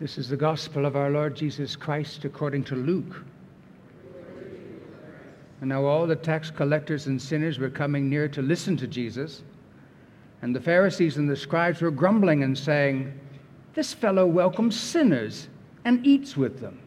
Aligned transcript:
This 0.00 0.16
is 0.16 0.30
the 0.30 0.36
gospel 0.36 0.86
of 0.86 0.96
our 0.96 1.10
Lord 1.10 1.36
Jesus 1.36 1.76
Christ 1.76 2.24
according 2.24 2.64
to 2.64 2.74
Luke. 2.74 3.22
And 5.60 5.68
now 5.68 5.84
all 5.84 6.06
the 6.06 6.16
tax 6.16 6.50
collectors 6.50 7.06
and 7.06 7.20
sinners 7.20 7.58
were 7.58 7.68
coming 7.68 8.08
near 8.08 8.26
to 8.28 8.40
listen 8.40 8.78
to 8.78 8.86
Jesus. 8.86 9.42
And 10.40 10.56
the 10.56 10.60
Pharisees 10.60 11.18
and 11.18 11.28
the 11.28 11.36
scribes 11.36 11.82
were 11.82 11.90
grumbling 11.90 12.42
and 12.42 12.56
saying, 12.56 13.12
This 13.74 13.92
fellow 13.92 14.24
welcomes 14.26 14.74
sinners 14.80 15.48
and 15.84 16.06
eats 16.06 16.34
with 16.34 16.60
them. 16.60 16.78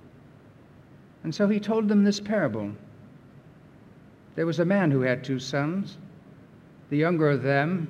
And 1.23 1.35
so 1.35 1.47
he 1.47 1.59
told 1.59 1.87
them 1.87 2.03
this 2.03 2.19
parable. 2.19 2.71
There 4.33 4.47
was 4.47 4.57
a 4.57 4.65
man 4.65 4.89
who 4.89 5.01
had 5.01 5.23
two 5.23 5.37
sons. 5.37 5.99
The 6.89 6.97
younger 6.97 7.29
of 7.29 7.43
them, 7.43 7.87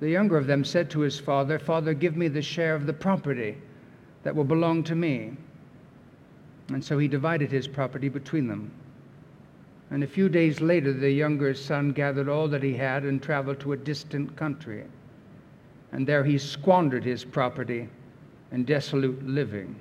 the 0.00 0.10
younger 0.10 0.36
of 0.36 0.46
them 0.46 0.64
said 0.64 0.90
to 0.90 1.00
his 1.00 1.18
father, 1.18 1.58
Father, 1.58 1.94
give 1.94 2.16
me 2.16 2.28
the 2.28 2.42
share 2.42 2.74
of 2.74 2.86
the 2.86 2.92
property 2.92 3.56
that 4.22 4.34
will 4.34 4.44
belong 4.44 4.82
to 4.84 4.94
me. 4.94 5.32
And 6.68 6.84
so 6.84 6.98
he 6.98 7.08
divided 7.08 7.50
his 7.50 7.68
property 7.68 8.08
between 8.08 8.48
them. 8.48 8.70
And 9.90 10.02
a 10.02 10.08
few 10.08 10.28
days 10.28 10.60
later, 10.60 10.92
the 10.92 11.10
younger 11.10 11.54
son 11.54 11.92
gathered 11.92 12.28
all 12.28 12.48
that 12.48 12.62
he 12.62 12.74
had 12.74 13.04
and 13.04 13.22
traveled 13.22 13.60
to 13.60 13.72
a 13.72 13.76
distant 13.76 14.34
country. 14.36 14.84
And 15.92 16.06
there 16.06 16.24
he 16.24 16.38
squandered 16.38 17.04
his 17.04 17.24
property 17.24 17.88
in 18.50 18.64
desolate 18.64 19.24
living. 19.24 19.76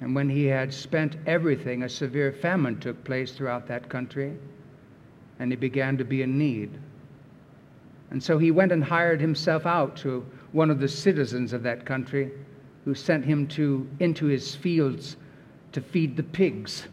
And 0.00 0.14
when 0.14 0.28
he 0.28 0.46
had 0.46 0.74
spent 0.74 1.16
everything, 1.26 1.82
a 1.82 1.88
severe 1.88 2.32
famine 2.32 2.80
took 2.80 3.04
place 3.04 3.32
throughout 3.32 3.68
that 3.68 3.88
country, 3.88 4.34
and 5.38 5.52
he 5.52 5.56
began 5.56 5.96
to 5.98 6.04
be 6.04 6.22
in 6.22 6.38
need. 6.38 6.70
And 8.10 8.22
so 8.22 8.38
he 8.38 8.50
went 8.50 8.72
and 8.72 8.82
hired 8.82 9.20
himself 9.20 9.66
out 9.66 9.96
to 9.98 10.26
one 10.52 10.70
of 10.70 10.80
the 10.80 10.88
citizens 10.88 11.52
of 11.52 11.62
that 11.62 11.84
country, 11.84 12.32
who 12.84 12.94
sent 12.94 13.24
him 13.24 13.46
to, 13.46 13.88
into 14.00 14.26
his 14.26 14.54
fields 14.54 15.16
to 15.72 15.80
feed 15.80 16.16
the 16.16 16.22
pigs. 16.22 16.88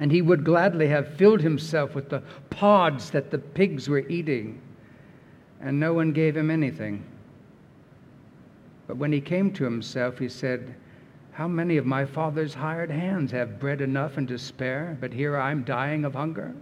And 0.00 0.10
he 0.10 0.22
would 0.22 0.44
gladly 0.44 0.88
have 0.88 1.16
filled 1.16 1.40
himself 1.40 1.94
with 1.94 2.08
the 2.08 2.22
pods 2.50 3.10
that 3.10 3.30
the 3.30 3.38
pigs 3.38 3.88
were 3.88 4.08
eating, 4.08 4.60
and 5.60 5.78
no 5.78 5.92
one 5.92 6.12
gave 6.12 6.36
him 6.36 6.50
anything. 6.50 7.04
But 8.86 8.96
when 8.96 9.12
he 9.12 9.20
came 9.20 9.52
to 9.52 9.64
himself, 9.64 10.18
he 10.18 10.28
said, 10.28 10.74
How 11.32 11.48
many 11.48 11.76
of 11.76 11.86
my 11.86 12.04
father's 12.04 12.54
hired 12.54 12.90
hands 12.90 13.32
have 13.32 13.60
bread 13.60 13.80
enough 13.80 14.16
and 14.16 14.28
to 14.28 14.38
spare, 14.38 14.96
but 15.00 15.12
here 15.12 15.36
I'm 15.36 15.64
dying 15.64 16.04
of 16.04 16.14
hunger? 16.14 16.54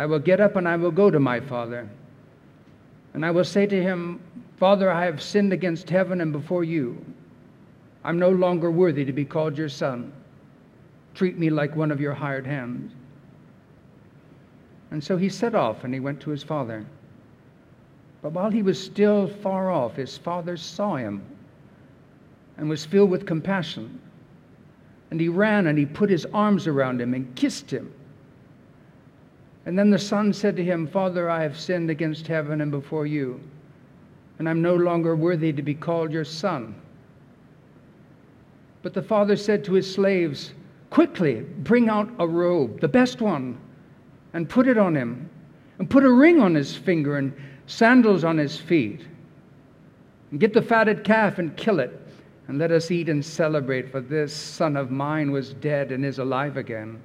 I 0.00 0.06
will 0.06 0.18
get 0.18 0.40
up 0.40 0.56
and 0.56 0.66
I 0.66 0.76
will 0.76 0.90
go 0.90 1.10
to 1.10 1.20
my 1.20 1.40
father. 1.40 1.86
And 3.12 3.22
I 3.22 3.30
will 3.30 3.44
say 3.44 3.66
to 3.66 3.82
him, 3.82 4.18
Father, 4.56 4.90
I 4.90 5.04
have 5.04 5.20
sinned 5.20 5.52
against 5.52 5.90
heaven 5.90 6.22
and 6.22 6.32
before 6.32 6.64
you. 6.64 7.04
I'm 8.02 8.18
no 8.18 8.30
longer 8.30 8.70
worthy 8.70 9.04
to 9.04 9.12
be 9.12 9.26
called 9.26 9.58
your 9.58 9.68
son. 9.68 10.10
Treat 11.14 11.36
me 11.36 11.50
like 11.50 11.76
one 11.76 11.90
of 11.90 12.00
your 12.00 12.14
hired 12.14 12.46
hands. 12.46 12.94
And 14.90 15.04
so 15.04 15.18
he 15.18 15.28
set 15.28 15.54
off 15.54 15.84
and 15.84 15.92
he 15.92 16.00
went 16.00 16.18
to 16.20 16.30
his 16.30 16.42
father. 16.42 16.86
But 18.22 18.32
while 18.32 18.50
he 18.50 18.62
was 18.62 18.82
still 18.82 19.28
far 19.28 19.70
off, 19.70 19.96
his 19.96 20.16
father 20.16 20.56
saw 20.56 20.96
him 20.96 21.22
and 22.56 22.70
was 22.70 22.86
filled 22.86 23.10
with 23.10 23.26
compassion. 23.26 24.00
And 25.10 25.20
he 25.20 25.28
ran 25.28 25.66
and 25.66 25.76
he 25.76 25.84
put 25.84 26.08
his 26.08 26.24
arms 26.32 26.66
around 26.66 27.02
him 27.02 27.12
and 27.12 27.34
kissed 27.36 27.70
him. 27.70 27.92
And 29.66 29.78
then 29.78 29.90
the 29.90 29.98
son 29.98 30.32
said 30.32 30.56
to 30.56 30.64
him, 30.64 30.86
Father, 30.86 31.28
I 31.28 31.42
have 31.42 31.58
sinned 31.58 31.90
against 31.90 32.26
heaven 32.26 32.60
and 32.60 32.70
before 32.70 33.06
you, 33.06 33.40
and 34.38 34.48
I'm 34.48 34.62
no 34.62 34.74
longer 34.74 35.14
worthy 35.14 35.52
to 35.52 35.62
be 35.62 35.74
called 35.74 36.12
your 36.12 36.24
son. 36.24 36.74
But 38.82 38.94
the 38.94 39.02
father 39.02 39.36
said 39.36 39.64
to 39.64 39.74
his 39.74 39.92
slaves, 39.92 40.54
Quickly, 40.88 41.42
bring 41.58 41.88
out 41.88 42.10
a 42.18 42.26
robe, 42.26 42.80
the 42.80 42.88
best 42.88 43.20
one, 43.20 43.58
and 44.32 44.48
put 44.48 44.66
it 44.66 44.78
on 44.78 44.96
him, 44.96 45.28
and 45.78 45.88
put 45.88 46.04
a 46.04 46.10
ring 46.10 46.40
on 46.40 46.54
his 46.54 46.74
finger 46.74 47.18
and 47.18 47.32
sandals 47.66 48.24
on 48.24 48.38
his 48.38 48.56
feet. 48.56 49.06
And 50.30 50.40
get 50.40 50.54
the 50.54 50.62
fatted 50.62 51.04
calf 51.04 51.38
and 51.38 51.56
kill 51.56 51.80
it, 51.80 52.00
and 52.48 52.58
let 52.58 52.72
us 52.72 52.90
eat 52.90 53.08
and 53.08 53.24
celebrate, 53.24 53.92
for 53.92 54.00
this 54.00 54.34
son 54.34 54.76
of 54.76 54.90
mine 54.90 55.30
was 55.30 55.52
dead 55.54 55.92
and 55.92 56.04
is 56.04 56.18
alive 56.18 56.56
again. 56.56 57.00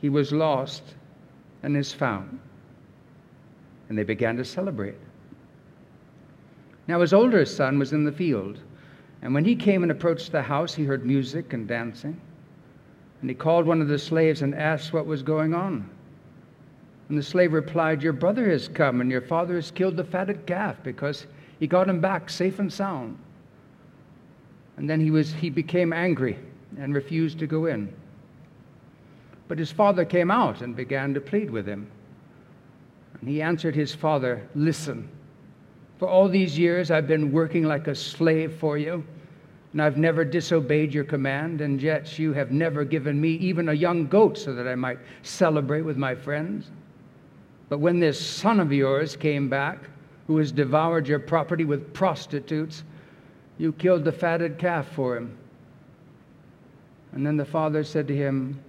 He 0.00 0.10
was 0.10 0.32
lost 0.32 0.82
and 1.62 1.76
is 1.76 1.92
found. 1.92 2.40
And 3.88 3.98
they 3.98 4.04
began 4.04 4.36
to 4.36 4.44
celebrate. 4.44 4.96
Now 6.88 7.00
his 7.00 7.12
older 7.12 7.44
son 7.44 7.78
was 7.78 7.92
in 7.92 8.04
the 8.04 8.12
field, 8.12 8.58
and 9.22 9.32
when 9.32 9.44
he 9.44 9.54
came 9.54 9.82
and 9.82 9.92
approached 9.92 10.32
the 10.32 10.42
house, 10.42 10.74
he 10.74 10.84
heard 10.84 11.06
music 11.06 11.52
and 11.52 11.68
dancing. 11.68 12.20
And 13.20 13.30
he 13.30 13.36
called 13.36 13.66
one 13.66 13.80
of 13.80 13.88
the 13.88 13.98
slaves 13.98 14.42
and 14.42 14.54
asked 14.54 14.92
what 14.92 15.06
was 15.06 15.22
going 15.22 15.54
on. 15.54 15.88
And 17.08 17.16
the 17.16 17.22
slave 17.22 17.52
replied, 17.52 18.02
Your 18.02 18.12
brother 18.12 18.50
has 18.50 18.66
come, 18.66 19.00
and 19.00 19.10
your 19.10 19.20
father 19.20 19.54
has 19.54 19.70
killed 19.70 19.96
the 19.96 20.04
fatted 20.04 20.44
calf 20.46 20.76
because 20.82 21.26
he 21.60 21.66
got 21.68 21.88
him 21.88 22.00
back 22.00 22.28
safe 22.28 22.58
and 22.58 22.72
sound. 22.72 23.16
And 24.76 24.90
then 24.90 25.00
he, 25.00 25.10
was, 25.10 25.32
he 25.32 25.50
became 25.50 25.92
angry 25.92 26.38
and 26.78 26.94
refused 26.94 27.38
to 27.38 27.46
go 27.46 27.66
in. 27.66 27.94
But 29.48 29.58
his 29.58 29.70
father 29.70 30.04
came 30.04 30.30
out 30.30 30.60
and 30.60 30.74
began 30.74 31.14
to 31.14 31.20
plead 31.20 31.50
with 31.50 31.66
him. 31.66 31.90
And 33.20 33.28
he 33.28 33.42
answered 33.42 33.74
his 33.74 33.94
father, 33.94 34.46
Listen, 34.54 35.08
for 35.98 36.08
all 36.08 36.28
these 36.28 36.58
years 36.58 36.90
I've 36.90 37.06
been 37.06 37.32
working 37.32 37.64
like 37.64 37.86
a 37.86 37.94
slave 37.94 38.54
for 38.54 38.78
you 38.78 39.04
and 39.72 39.80
I've 39.80 39.96
never 39.96 40.24
disobeyed 40.24 40.92
your 40.92 41.04
command, 41.04 41.62
and 41.62 41.80
yet 41.80 42.18
you 42.18 42.34
have 42.34 42.50
never 42.50 42.84
given 42.84 43.18
me 43.18 43.30
even 43.30 43.70
a 43.70 43.74
young 43.74 44.06
goat 44.06 44.36
so 44.36 44.54
that 44.54 44.68
I 44.68 44.74
might 44.74 44.98
celebrate 45.22 45.82
with 45.82 45.96
my 45.96 46.14
friends. 46.14 46.70
But 47.70 47.78
when 47.78 47.98
this 47.98 48.20
son 48.20 48.60
of 48.60 48.70
yours 48.70 49.16
came 49.16 49.48
back, 49.48 49.78
who 50.26 50.36
has 50.36 50.52
devoured 50.52 51.08
your 51.08 51.18
property 51.18 51.64
with 51.64 51.94
prostitutes, 51.94 52.84
you 53.56 53.72
killed 53.72 54.04
the 54.04 54.12
fatted 54.12 54.58
calf 54.58 54.88
for 54.88 55.16
him. 55.16 55.36
And 57.12 57.26
then 57.26 57.38
the 57.38 57.44
father 57.44 57.82
said 57.82 58.06
to 58.08 58.16
him, 58.16 58.60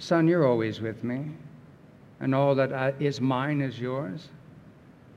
Son, 0.00 0.26
you're 0.26 0.46
always 0.46 0.80
with 0.80 1.04
me, 1.04 1.26
and 2.20 2.34
all 2.34 2.54
that 2.54 2.94
is 3.00 3.20
mine 3.20 3.60
is 3.60 3.78
yours. 3.78 4.28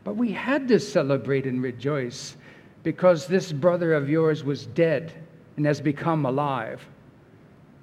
But 0.04 0.18
we 0.18 0.34
had 0.34 0.68
to 0.68 0.80
celebrate 0.80 1.46
and 1.46 1.64
rejoice 1.64 2.36
because 2.84 3.26
this 3.26 3.54
brother 3.54 3.94
of 3.94 4.10
yours 4.10 4.44
was 4.44 4.66
dead 4.66 5.14
and 5.56 5.66
has 5.66 5.80
become 5.80 6.26
alive. 6.26 6.86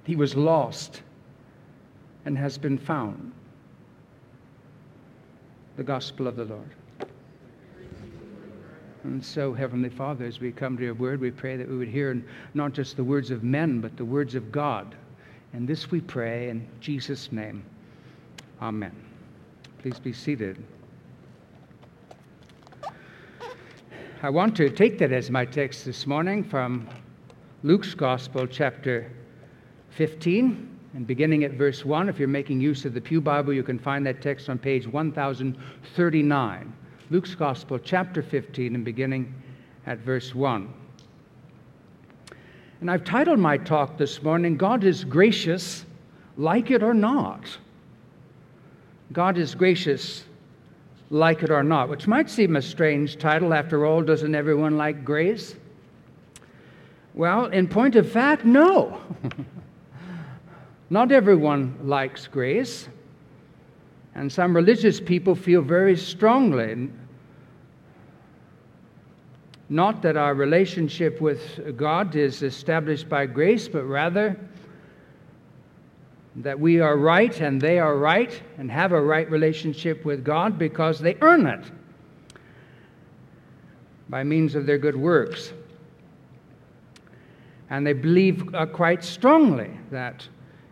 He 0.05 0.15
was 0.15 0.37
lost 0.37 1.01
and 2.27 2.37
has 2.37 2.59
been 2.59 2.77
found. 2.77 3.33
The 5.79 5.85
gospel 5.85 6.27
of 6.27 6.37
the 6.37 6.45
Lord. 6.45 6.75
And 9.05 9.25
so, 9.25 9.55
Heavenly 9.55 9.89
Father, 9.89 10.27
as 10.27 10.39
we 10.39 10.53
come 10.53 10.77
to 10.77 10.85
your 10.85 10.93
word, 10.93 11.19
we 11.19 11.31
pray 11.31 11.57
that 11.57 11.67
we 11.67 11.79
would 11.79 11.89
hear 11.89 12.23
not 12.53 12.75
just 12.75 12.99
the 12.99 13.05
words 13.05 13.31
of 13.31 13.43
men, 13.43 13.81
but 13.81 13.97
the 13.97 14.05
words 14.05 14.35
of 14.35 14.53
God. 14.53 14.95
And 15.53 15.67
this 15.67 15.91
we 15.91 16.01
pray 16.01 16.49
in 16.49 16.67
Jesus' 16.81 17.33
name. 17.33 17.65
Amen. 18.63 18.95
Please 19.79 19.99
be 19.99 20.13
seated. 20.13 20.63
I 24.23 24.29
want 24.29 24.55
to 24.57 24.69
take 24.69 24.99
that 24.99 25.13
as 25.13 25.31
my 25.31 25.47
text 25.47 25.87
this 25.87 26.07
morning 26.07 26.45
from 26.45 26.87
Luke's 27.63 27.95
Gospel, 27.95 28.47
chapter 28.47 29.11
15, 29.91 30.69
and 30.95 31.07
beginning 31.07 31.45
at 31.45 31.53
verse 31.53 31.85
1. 31.85 32.09
If 32.09 32.19
you're 32.19 32.29
making 32.29 32.61
use 32.61 32.85
of 32.85 32.95
the 32.95 33.01
Pew 33.01 33.21
Bible, 33.21 33.53
you 33.53 33.63
can 33.63 33.79
find 33.79 34.07
that 34.07 34.21
text 34.21 34.49
on 34.49 34.59
page 34.59 34.87
1039. 34.87 36.73
Luke's 37.11 37.35
Gospel, 37.35 37.79
chapter 37.79 38.23
15, 38.23 38.75
and 38.75 38.85
beginning 38.85 39.35
at 39.87 39.99
verse 39.99 40.35
1. 40.35 40.73
And 42.81 42.91
I've 42.91 43.05
titled 43.05 43.39
my 43.39 43.59
talk 43.59 43.99
this 43.99 44.23
morning, 44.23 44.57
God 44.57 44.85
is 44.85 45.05
Gracious, 45.05 45.85
Like 46.37 46.71
It 46.71 46.83
or 46.83 46.95
Not. 46.95 47.45
God 49.13 49.39
is 49.39 49.55
gracious 49.55 50.25
like 51.11 51.43
it 51.43 51.51
or 51.51 51.65
not, 51.65 51.89
which 51.89 52.07
might 52.07 52.31
seem 52.31 52.55
a 52.55 52.63
strange 52.63 53.19
title. 53.19 53.53
After 53.53 53.85
all, 53.85 54.03
doesn't 54.03 54.35
everyone 54.35 54.77
like 54.77 55.05
grace? 55.05 55.57
Well, 57.15 57.47
in 57.47 57.67
point 57.67 57.97
of 57.97 58.11
fact, 58.11 58.45
no. 58.45 59.01
not 60.91 61.11
everyone 61.11 61.77
likes 61.83 62.29
grace. 62.29 62.89
And 64.15 64.31
some 64.31 64.55
religious 64.55 65.01
people 65.01 65.35
feel 65.35 65.63
very 65.63 65.97
strongly 65.97 66.89
not 69.71 70.03
that 70.03 70.17
our 70.17 70.35
relationship 70.35 71.21
with 71.21 71.77
God 71.77 72.17
is 72.17 72.43
established 72.43 73.09
by 73.09 73.25
grace, 73.25 73.69
but 73.69 73.85
rather 73.85 74.37
that 76.37 76.59
we 76.59 76.81
are 76.81 76.97
right 76.97 77.41
and 77.41 77.61
they 77.61 77.79
are 77.79 77.97
right 77.97 78.43
and 78.59 78.69
have 78.69 78.91
a 78.91 79.01
right 79.01 79.31
relationship 79.31 80.05
with 80.05 80.25
God 80.25 80.59
because 80.59 80.99
they 80.99 81.17
earn 81.21 81.47
it 81.47 81.71
by 84.09 84.25
means 84.25 84.57
of 84.57 84.67
their 84.67 84.79
good 84.79 84.97
works. 84.97 85.53
And 87.71 87.87
they 87.87 87.93
believe 87.93 88.53
uh, 88.53 88.67
quite 88.67 89.05
strongly 89.05 89.71
that 89.93 90.27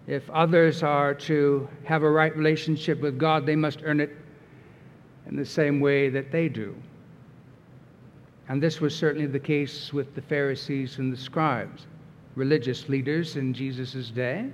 if 0.09 0.29
others 0.31 0.83
are 0.83 1.15
to 1.15 1.69
have 1.85 2.03
a 2.03 2.11
right 2.11 2.37
relationship 2.37 3.01
with 3.01 3.17
God, 3.17 3.47
they 3.47 3.55
must 3.55 3.81
earn 3.85 4.01
it 4.01 4.11
in 5.29 5.37
the 5.37 5.45
same 5.45 5.79
way 5.79 6.09
that 6.09 6.33
they 6.33 6.49
do. 6.49 6.75
And 8.49 8.63
this 8.63 8.81
was 8.81 8.97
certainly 8.97 9.27
the 9.27 9.39
case 9.39 9.93
with 9.93 10.15
the 10.15 10.23
Pharisees 10.23 10.99
and 10.99 11.13
the 11.13 11.17
scribes, 11.17 11.87
religious 12.35 12.89
leaders 12.89 13.37
in 13.37 13.53
Jesus' 13.53 14.11
day. 14.11 14.51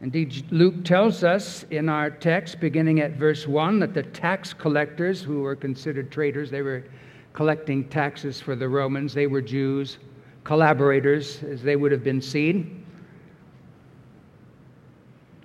Indeed, 0.00 0.44
Luke 0.50 0.84
tells 0.84 1.24
us 1.24 1.64
in 1.70 1.88
our 1.88 2.10
text, 2.10 2.60
beginning 2.60 3.00
at 3.00 3.12
verse 3.12 3.48
1, 3.48 3.80
that 3.80 3.94
the 3.94 4.02
tax 4.02 4.52
collectors, 4.52 5.22
who 5.22 5.40
were 5.40 5.56
considered 5.56 6.12
traitors, 6.12 6.50
they 6.50 6.62
were 6.62 6.84
collecting 7.32 7.88
taxes 7.88 8.40
for 8.40 8.54
the 8.54 8.68
Romans, 8.68 9.14
they 9.14 9.26
were 9.26 9.40
Jews, 9.40 9.98
collaborators, 10.44 11.42
as 11.42 11.62
they 11.62 11.74
would 11.74 11.90
have 11.90 12.04
been 12.04 12.20
seen. 12.20 12.84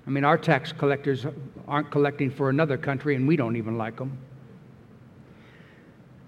I 0.06 0.10
mean, 0.10 0.24
our 0.24 0.38
tax 0.38 0.72
collectors 0.72 1.26
aren't 1.68 1.90
collecting 1.90 2.30
for 2.30 2.50
another 2.50 2.78
country, 2.78 3.16
and 3.16 3.28
we 3.28 3.38
don't 3.38 3.56
even 3.56 3.78
like 3.78 3.96
them. 3.96 4.18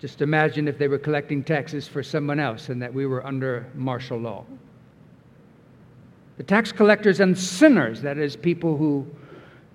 Just 0.01 0.23
imagine 0.23 0.67
if 0.67 0.79
they 0.79 0.87
were 0.87 0.97
collecting 0.97 1.43
taxes 1.43 1.87
for 1.87 2.01
someone 2.01 2.39
else 2.39 2.69
and 2.69 2.81
that 2.81 2.91
we 2.91 3.05
were 3.05 3.23
under 3.25 3.67
martial 3.75 4.17
law. 4.17 4.43
The 6.37 6.43
tax 6.43 6.71
collectors 6.71 7.19
and 7.19 7.37
sinners, 7.37 8.01
that 8.01 8.17
is, 8.17 8.35
people 8.35 8.75
who 8.75 9.05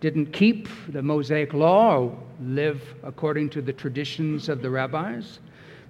didn't 0.00 0.32
keep 0.32 0.68
the 0.88 1.00
Mosaic 1.00 1.54
law 1.54 1.98
or 1.98 2.18
live 2.42 2.82
according 3.04 3.50
to 3.50 3.62
the 3.62 3.72
traditions 3.72 4.48
of 4.48 4.62
the 4.62 4.68
rabbis. 4.68 5.38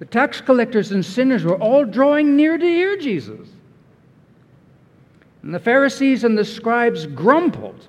The 0.00 0.05
tax 0.05 0.43
collectors 0.43 0.93
and 0.93 1.03
sinners 1.03 1.43
were 1.43 1.56
all 1.56 1.87
drawing 1.87 2.37
near 2.37 2.59
to 2.59 2.67
hear 2.67 2.99
Jesus. 2.99 3.49
And 5.43 5.55
the 5.55 5.59
Pharisees 5.59 6.25
and 6.25 6.37
the 6.37 6.44
scribes 6.44 7.06
grumbled. 7.06 7.88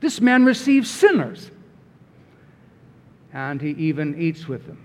This 0.00 0.20
man 0.22 0.46
receives 0.46 0.88
sinners, 0.90 1.50
and 3.36 3.60
he 3.60 3.72
even 3.72 4.18
eats 4.18 4.48
with 4.48 4.66
them. 4.66 4.78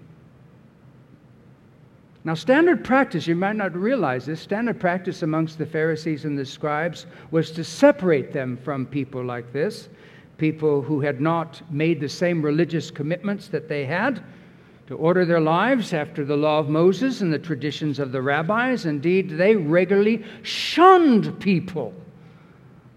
Now, 2.26 2.34
standard 2.34 2.84
practice, 2.84 3.26
you 3.26 3.34
might 3.34 3.56
not 3.56 3.74
realize 3.74 4.26
this, 4.26 4.42
standard 4.42 4.78
practice 4.78 5.24
amongst 5.24 5.58
the 5.58 5.66
Pharisees 5.66 6.26
and 6.26 6.38
the 6.38 6.46
scribes 6.46 7.06
was 7.32 7.50
to 7.52 7.64
separate 7.64 8.34
them 8.34 8.58
from 8.58 8.86
people 8.86 9.24
like 9.24 9.54
this, 9.54 9.88
people 10.38 10.82
who 10.82 11.00
had 11.00 11.22
not 11.22 11.62
made 11.72 12.02
the 12.02 12.10
same 12.10 12.42
religious 12.42 12.92
commitments 12.92 13.48
that 13.48 13.70
they 13.70 13.86
had, 13.86 14.22
to 14.88 14.98
order 14.98 15.24
their 15.24 15.40
lives 15.40 15.94
after 15.94 16.26
the 16.26 16.36
law 16.36 16.60
of 16.60 16.68
Moses 16.68 17.22
and 17.22 17.32
the 17.32 17.40
traditions 17.40 18.00
of 18.00 18.12
the 18.12 18.22
rabbis. 18.22 18.86
Indeed, 18.86 19.30
they 19.30 19.56
regularly 19.56 20.26
shunned 20.44 21.40
people 21.40 21.94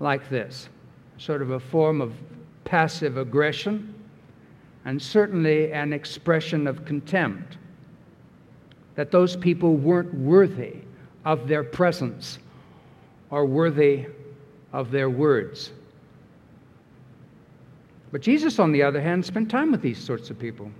like 0.00 0.28
this, 0.28 0.68
sort 1.16 1.42
of 1.42 1.52
a 1.52 1.60
form 1.60 2.00
of 2.00 2.12
passive 2.64 3.16
aggression, 3.16 3.93
and 4.84 5.00
certainly 5.00 5.72
an 5.72 5.92
expression 5.92 6.66
of 6.66 6.84
contempt 6.84 7.56
that 8.94 9.10
those 9.10 9.36
people 9.36 9.76
weren't 9.76 10.12
worthy 10.14 10.76
of 11.24 11.48
their 11.48 11.64
presence 11.64 12.38
or 13.30 13.46
worthy 13.46 14.06
of 14.72 14.90
their 14.90 15.10
words. 15.10 15.72
But 18.12 18.20
Jesus, 18.20 18.58
on 18.58 18.70
the 18.70 18.82
other 18.82 19.00
hand, 19.00 19.24
spent 19.24 19.50
time 19.50 19.72
with 19.72 19.82
these 19.82 19.98
sorts 19.98 20.30
of 20.30 20.38
people. 20.38 20.70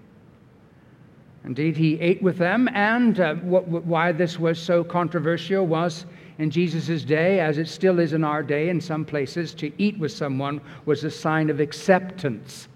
Indeed, 1.45 1.77
he 1.77 1.99
ate 2.01 2.23
with 2.23 2.39
them, 2.39 2.69
and 2.73 3.21
uh, 3.21 3.35
why 3.35 4.13
this 4.13 4.39
was 4.39 4.59
so 4.59 4.85
controversial 4.85 5.67
was 5.67 6.07
in 6.39 6.51
Jesus' 6.51 7.03
day, 7.03 7.41
as 7.41 7.59
it 7.59 7.69
still 7.69 7.99
is 7.99 8.13
in 8.13 8.25
our 8.25 8.43
day 8.43 8.69
in 8.69 8.81
some 8.81 9.05
places, 9.05 9.53
to 9.55 9.73
eat 9.79 9.99
with 9.99 10.13
someone 10.13 10.61
was 10.87 11.05
a 11.05 11.11
sign 11.11 11.51
of 11.51 11.61
acceptance. 11.61 12.69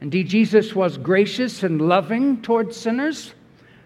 Indeed, 0.00 0.28
Jesus 0.28 0.74
was 0.74 0.96
gracious 0.96 1.62
and 1.62 1.80
loving 1.80 2.40
towards 2.42 2.76
sinners, 2.76 3.34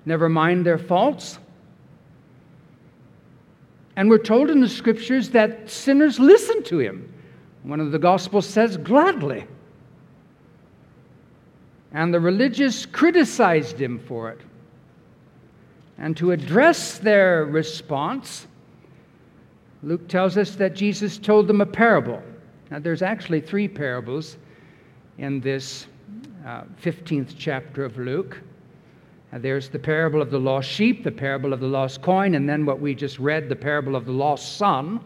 never 0.05 0.29
mind 0.29 0.67
their 0.67 0.79
faults. 0.79 1.39
And 3.97 4.09
we're 4.09 4.19
told 4.19 4.51
in 4.51 4.61
the 4.61 4.69
scriptures 4.69 5.31
that 5.31 5.71
sinners 5.71 6.19
listened 6.19 6.65
to 6.67 6.79
him. 6.79 7.13
One 7.63 7.81
of 7.81 7.93
the 7.93 7.99
Gospels 7.99 8.47
says, 8.47 8.77
gladly. 8.77 9.47
And 11.93 12.13
the 12.13 12.21
religious 12.21 12.87
criticized 12.87 13.79
him 13.79 13.99
for 13.99 14.31
it. 14.31 14.41
And 15.99 16.17
to 16.17 16.33
address 16.33 16.99
their 16.99 17.45
response, 17.45 18.47
Luke 19.83 20.09
tells 20.09 20.37
us 20.37 20.57
that 20.57 20.75
Jesus 20.75 21.19
told 21.19 21.47
them 21.47 21.61
a 21.61 21.67
parable. 21.67 22.23
Now, 22.71 22.79
there's 22.79 23.03
actually 23.03 23.41
three 23.41 23.69
parables 23.69 24.39
in 25.19 25.41
this 25.41 25.87
uh, 26.47 26.65
15th 26.83 27.35
chapter 27.39 27.85
of 27.85 27.97
Luke. 27.99 28.41
Uh, 29.33 29.39
there's 29.39 29.69
the 29.69 29.79
parable 29.79 30.21
of 30.21 30.31
the 30.31 30.39
lost 30.39 30.69
sheep, 30.69 31.05
the 31.05 31.11
parable 31.11 31.53
of 31.53 31.61
the 31.61 31.67
lost 31.67 32.03
coin, 32.03 32.35
and 32.35 32.49
then 32.49 32.67
what 32.67 32.81
we 32.81 32.95
just 32.95 33.19
read, 33.19 33.49
the 33.49 33.57
parable 33.57 33.97
of 33.97 34.05
the 34.05 34.13
lost 34.13 34.57
son. 34.57 35.01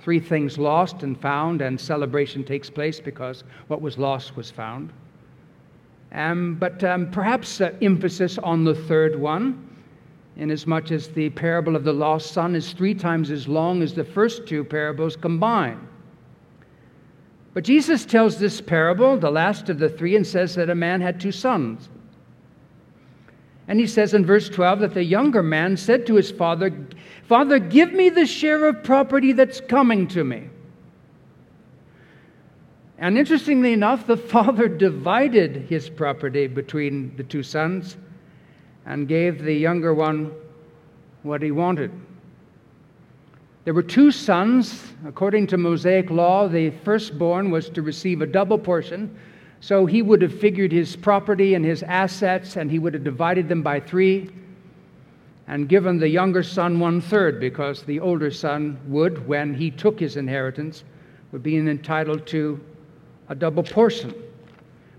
Three 0.00 0.18
things 0.18 0.58
lost 0.58 1.04
and 1.04 1.18
found, 1.18 1.62
and 1.62 1.80
celebration 1.80 2.44
takes 2.44 2.68
place 2.68 3.00
because 3.00 3.44
what 3.68 3.80
was 3.80 3.96
lost 3.96 4.36
was 4.36 4.50
found. 4.50 4.92
Um, 6.12 6.56
but 6.56 6.82
um, 6.84 7.10
perhaps 7.10 7.60
uh, 7.60 7.72
emphasis 7.80 8.36
on 8.38 8.64
the 8.64 8.74
third 8.74 9.18
one, 9.18 9.68
inasmuch 10.36 10.90
as 10.90 11.08
the 11.08 11.30
parable 11.30 11.76
of 11.76 11.84
the 11.84 11.92
lost 11.92 12.32
son 12.32 12.54
is 12.54 12.72
three 12.72 12.94
times 12.94 13.30
as 13.30 13.48
long 13.48 13.82
as 13.82 13.94
the 13.94 14.04
first 14.04 14.46
two 14.46 14.64
parables 14.64 15.16
combined. 15.16 15.86
But 17.54 17.64
Jesus 17.64 18.06
tells 18.06 18.38
this 18.38 18.60
parable, 18.60 19.18
the 19.18 19.30
last 19.30 19.68
of 19.68 19.78
the 19.78 19.88
three, 19.88 20.16
and 20.16 20.26
says 20.26 20.54
that 20.54 20.70
a 20.70 20.74
man 20.74 21.00
had 21.00 21.20
two 21.20 21.32
sons. 21.32 21.88
And 23.68 23.78
he 23.78 23.86
says 23.86 24.14
in 24.14 24.24
verse 24.24 24.48
12 24.48 24.80
that 24.80 24.94
the 24.94 25.04
younger 25.04 25.42
man 25.42 25.76
said 25.76 26.06
to 26.06 26.14
his 26.14 26.30
father, 26.30 26.86
Father, 27.24 27.58
give 27.58 27.92
me 27.92 28.08
the 28.08 28.26
share 28.26 28.66
of 28.66 28.82
property 28.82 29.32
that's 29.32 29.60
coming 29.60 30.08
to 30.08 30.24
me. 30.24 30.48
And 32.98 33.18
interestingly 33.18 33.72
enough, 33.72 34.06
the 34.06 34.16
father 34.34 34.68
divided 34.68 35.66
his 35.68 35.90
property 35.90 36.46
between 36.46 37.16
the 37.16 37.24
two 37.24 37.42
sons 37.42 37.96
and 38.86 39.08
gave 39.08 39.42
the 39.42 39.54
younger 39.54 39.94
one 39.94 40.32
what 41.22 41.42
he 41.42 41.50
wanted. 41.50 41.90
There 43.64 43.74
were 43.74 43.82
two 43.82 44.10
sons. 44.10 44.92
According 45.06 45.46
to 45.48 45.56
Mosaic 45.56 46.10
law, 46.10 46.48
the 46.48 46.70
firstborn 46.70 47.50
was 47.50 47.68
to 47.70 47.82
receive 47.82 48.22
a 48.22 48.26
double 48.26 48.58
portion. 48.58 49.16
So 49.60 49.86
he 49.86 50.02
would 50.02 50.22
have 50.22 50.38
figured 50.38 50.72
his 50.72 50.96
property 50.96 51.54
and 51.54 51.64
his 51.64 51.82
assets, 51.84 52.56
and 52.56 52.70
he 52.70 52.78
would 52.78 52.94
have 52.94 53.04
divided 53.04 53.48
them 53.48 53.62
by 53.62 53.78
three 53.80 54.30
and 55.52 55.68
given 55.68 55.98
the 55.98 56.08
younger 56.08 56.42
son 56.42 56.78
one 56.78 57.00
third, 57.00 57.40
because 57.40 57.82
the 57.82 58.00
older 58.00 58.30
son 58.30 58.78
would, 58.86 59.26
when 59.26 59.52
he 59.52 59.70
took 59.70 59.98
his 59.98 60.16
inheritance, 60.16 60.84
would 61.30 61.42
be 61.42 61.56
entitled 61.56 62.26
to 62.28 62.60
a 63.28 63.34
double 63.34 63.62
portion. 63.62 64.14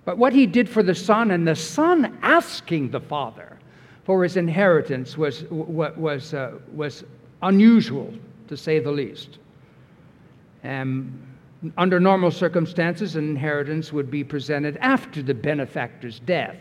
But 0.06 0.18
what 0.18 0.34
he 0.34 0.46
did 0.46 0.68
for 0.68 0.84
the 0.84 0.96
son, 0.96 1.32
and 1.32 1.48
the 1.48 1.56
son 1.56 2.18
asking 2.22 2.92
the 2.92 3.00
father 3.00 3.58
for 4.04 4.22
his 4.24 4.36
inheritance, 4.36 5.18
was, 5.18 5.46
was, 5.50 6.34
uh, 6.34 6.52
was 6.74 7.06
unusual 7.42 8.14
to 8.48 8.58
say 8.58 8.80
the 8.80 8.92
least. 8.92 9.38
Um, 10.64 11.20
under 11.78 12.00
normal 12.00 12.32
circumstances, 12.32 13.16
an 13.16 13.30
inheritance 13.30 13.94
would 13.94 14.12
be 14.12 14.24
presented 14.24 14.78
after 14.78 15.22
the 15.22 15.34
benefactor's 15.34 16.20
death. 16.20 16.58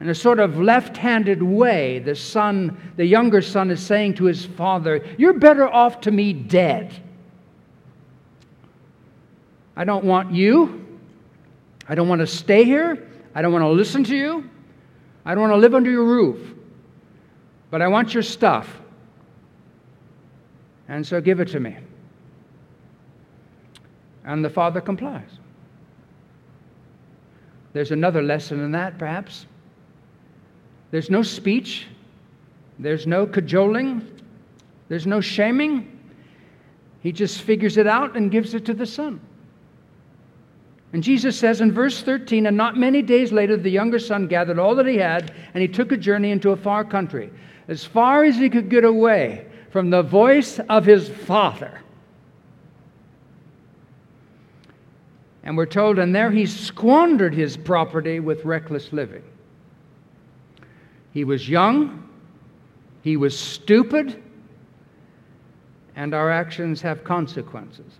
In 0.00 0.08
a 0.08 0.14
sort 0.14 0.40
of 0.40 0.58
left 0.58 0.96
handed 0.96 1.42
way, 1.42 1.98
the 1.98 2.14
son, 2.14 2.92
the 2.96 3.04
younger 3.04 3.42
son, 3.42 3.70
is 3.70 3.84
saying 3.84 4.14
to 4.14 4.24
his 4.24 4.44
father, 4.44 5.04
You're 5.18 5.34
better 5.34 5.68
off 5.68 6.00
to 6.02 6.10
me 6.10 6.32
dead. 6.32 6.94
I 9.76 9.84
don't 9.84 10.04
want 10.04 10.32
you. 10.32 10.86
I 11.86 11.94
don't 11.94 12.08
want 12.08 12.20
to 12.20 12.26
stay 12.26 12.64
here. 12.64 13.08
I 13.34 13.42
don't 13.42 13.52
want 13.52 13.62
to 13.62 13.68
listen 13.68 14.02
to 14.04 14.16
you. 14.16 14.48
I 15.24 15.34
don't 15.34 15.42
want 15.42 15.52
to 15.52 15.58
live 15.58 15.74
under 15.74 15.90
your 15.90 16.04
roof. 16.04 16.54
But 17.70 17.82
I 17.82 17.88
want 17.88 18.14
your 18.14 18.22
stuff. 18.22 18.80
And 20.90 21.06
so 21.06 21.20
give 21.20 21.38
it 21.38 21.48
to 21.48 21.60
me. 21.60 21.76
And 24.24 24.44
the 24.44 24.50
father 24.50 24.80
complies. 24.80 25.30
There's 27.72 27.92
another 27.92 28.20
lesson 28.20 28.58
in 28.60 28.72
that, 28.72 28.98
perhaps. 28.98 29.46
There's 30.90 31.08
no 31.08 31.22
speech, 31.22 31.86
there's 32.80 33.06
no 33.06 33.24
cajoling, 33.24 34.04
there's 34.88 35.06
no 35.06 35.20
shaming. 35.20 35.96
He 37.02 37.12
just 37.12 37.42
figures 37.42 37.76
it 37.76 37.86
out 37.86 38.16
and 38.16 38.28
gives 38.28 38.54
it 38.54 38.64
to 38.66 38.74
the 38.74 38.84
son. 38.84 39.20
And 40.92 41.04
Jesus 41.04 41.38
says 41.38 41.60
in 41.60 41.70
verse 41.70 42.02
13, 42.02 42.46
And 42.46 42.56
not 42.56 42.76
many 42.76 43.00
days 43.00 43.30
later, 43.30 43.56
the 43.56 43.70
younger 43.70 44.00
son 44.00 44.26
gathered 44.26 44.58
all 44.58 44.74
that 44.74 44.86
he 44.86 44.96
had, 44.96 45.32
and 45.54 45.62
he 45.62 45.68
took 45.68 45.92
a 45.92 45.96
journey 45.96 46.32
into 46.32 46.50
a 46.50 46.56
far 46.56 46.84
country, 46.84 47.30
as 47.68 47.84
far 47.84 48.24
as 48.24 48.34
he 48.36 48.50
could 48.50 48.68
get 48.68 48.82
away 48.82 49.46
from 49.70 49.90
the 49.90 50.02
voice 50.02 50.58
of 50.68 50.84
his 50.84 51.08
father. 51.08 51.80
And 55.42 55.56
we're 55.56 55.66
told, 55.66 55.98
and 55.98 56.14
there 56.14 56.30
he 56.30 56.46
squandered 56.46 57.34
his 57.34 57.56
property 57.56 58.20
with 58.20 58.44
reckless 58.44 58.92
living. 58.92 59.22
He 61.12 61.24
was 61.24 61.48
young, 61.48 62.08
he 63.02 63.16
was 63.16 63.38
stupid, 63.38 64.22
and 65.96 66.14
our 66.14 66.30
actions 66.30 66.80
have 66.82 67.02
consequences. 67.02 67.98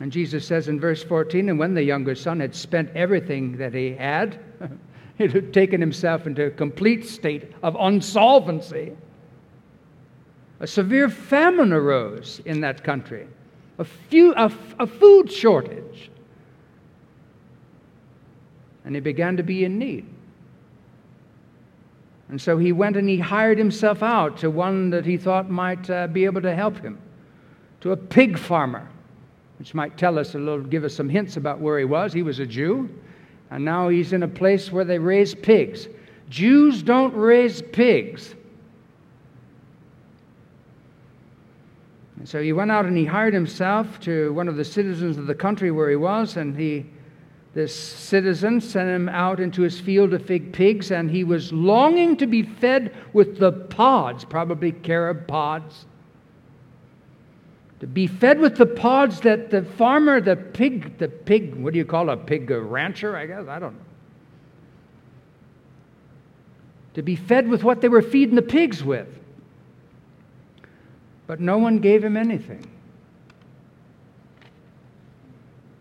And 0.00 0.12
Jesus 0.12 0.46
says 0.46 0.68
in 0.68 0.78
verse 0.78 1.02
14, 1.02 1.48
and 1.48 1.58
when 1.58 1.74
the 1.74 1.82
younger 1.82 2.14
son 2.14 2.38
had 2.38 2.54
spent 2.54 2.90
everything 2.94 3.56
that 3.56 3.74
he 3.74 3.94
had, 3.94 4.38
he 5.18 5.26
had 5.26 5.52
taken 5.52 5.80
himself 5.80 6.26
into 6.26 6.46
a 6.46 6.50
complete 6.50 7.06
state 7.06 7.52
of 7.62 7.76
insolvency. 7.80 8.92
A 10.60 10.66
severe 10.66 11.08
famine 11.08 11.72
arose 11.72 12.40
in 12.44 12.60
that 12.62 12.82
country, 12.82 13.26
a, 13.78 13.84
few, 13.84 14.34
a, 14.34 14.52
a 14.80 14.86
food 14.86 15.30
shortage. 15.30 16.10
And 18.84 18.94
he 18.94 19.00
began 19.00 19.36
to 19.36 19.42
be 19.42 19.64
in 19.64 19.78
need. 19.78 20.06
And 22.28 22.40
so 22.40 22.58
he 22.58 22.72
went 22.72 22.96
and 22.96 23.08
he 23.08 23.18
hired 23.18 23.56
himself 23.56 24.02
out 24.02 24.38
to 24.38 24.50
one 24.50 24.90
that 24.90 25.06
he 25.06 25.16
thought 25.16 25.48
might 25.48 25.88
uh, 25.88 26.08
be 26.08 26.24
able 26.24 26.42
to 26.42 26.54
help 26.54 26.78
him, 26.78 26.98
to 27.80 27.92
a 27.92 27.96
pig 27.96 28.38
farmer, 28.38 28.86
which 29.58 29.74
might 29.74 29.96
tell 29.96 30.18
us 30.18 30.34
a 30.34 30.38
little, 30.38 30.60
give 30.60 30.84
us 30.84 30.94
some 30.94 31.08
hints 31.08 31.36
about 31.36 31.60
where 31.60 31.78
he 31.78 31.84
was. 31.84 32.12
He 32.12 32.22
was 32.22 32.38
a 32.38 32.46
Jew, 32.46 32.90
and 33.50 33.64
now 33.64 33.88
he's 33.88 34.12
in 34.12 34.24
a 34.24 34.28
place 34.28 34.70
where 34.70 34.84
they 34.84 34.98
raise 34.98 35.34
pigs. 35.34 35.88
Jews 36.28 36.82
don't 36.82 37.14
raise 37.14 37.62
pigs. 37.62 38.34
And 42.18 42.28
so 42.28 42.42
he 42.42 42.52
went 42.52 42.70
out 42.70 42.84
and 42.84 42.96
he 42.96 43.04
hired 43.04 43.32
himself 43.32 44.00
to 44.00 44.32
one 44.32 44.48
of 44.48 44.56
the 44.56 44.64
citizens 44.64 45.18
of 45.18 45.26
the 45.26 45.34
country 45.34 45.70
where 45.70 45.88
he 45.88 45.96
was, 45.96 46.36
and 46.36 46.56
he 46.56 46.86
this 47.54 47.74
citizen 47.74 48.60
sent 48.60 48.88
him 48.88 49.08
out 49.08 49.40
into 49.40 49.62
his 49.62 49.80
field 49.80 50.10
to 50.10 50.18
feed 50.18 50.52
pigs, 50.52 50.90
and 50.92 51.10
he 51.10 51.24
was 51.24 51.52
longing 51.52 52.16
to 52.18 52.26
be 52.26 52.42
fed 52.42 52.94
with 53.12 53.38
the 53.38 53.50
pods, 53.50 54.24
probably 54.24 54.70
carob 54.70 55.26
pods. 55.26 55.86
To 57.80 57.86
be 57.86 58.06
fed 58.06 58.38
with 58.38 58.56
the 58.56 58.66
pods 58.66 59.20
that 59.22 59.50
the 59.50 59.62
farmer, 59.62 60.20
the 60.20 60.36
pig, 60.36 60.98
the 60.98 61.08
pig, 61.08 61.54
what 61.54 61.72
do 61.72 61.78
you 61.78 61.84
call 61.84 62.10
a 62.10 62.16
pig 62.16 62.50
a 62.50 62.60
rancher, 62.60 63.16
I 63.16 63.26
guess? 63.26 63.48
I 63.48 63.58
don't 63.58 63.74
know. 63.74 63.84
To 66.94 67.02
be 67.02 67.16
fed 67.16 67.48
with 67.48 67.64
what 67.64 67.80
they 67.80 67.88
were 67.88 68.02
feeding 68.02 68.34
the 68.34 68.42
pigs 68.42 68.84
with. 68.84 69.08
But 71.28 71.40
no 71.40 71.58
one 71.58 71.78
gave 71.78 72.02
him 72.02 72.16
anything. 72.16 72.66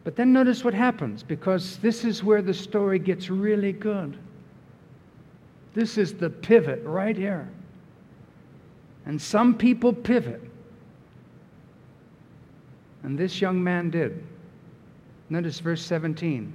But 0.04 0.16
then 0.16 0.32
notice 0.32 0.64
what 0.64 0.74
happens 0.74 1.24
because 1.24 1.78
this 1.78 2.06
is 2.06 2.24
where 2.24 2.42
the 2.42 2.54
story 2.54 3.00
gets 3.00 3.30
really 3.30 3.72
good. 3.72 4.18
This 5.74 5.98
is 5.98 6.14
the 6.14 6.30
pivot 6.30 6.84
right 6.84 7.16
here. 7.16 7.48
And 9.06 9.22
some 9.22 9.56
people 9.56 9.94
pivot. 9.94 10.42
And 13.04 13.18
this 13.18 13.40
young 13.40 13.64
man 13.64 13.90
did. 13.90 14.22
Notice 15.30 15.60
verse 15.60 15.82
17. 15.82 16.52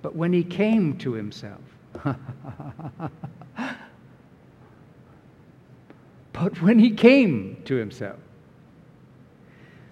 But 0.00 0.14
when 0.14 0.32
he 0.32 0.44
came 0.44 0.96
to 0.98 1.12
himself, 1.12 1.60
but 6.34 6.60
when 6.60 6.78
he 6.80 6.90
came 6.90 7.62
to 7.64 7.76
himself, 7.76 8.18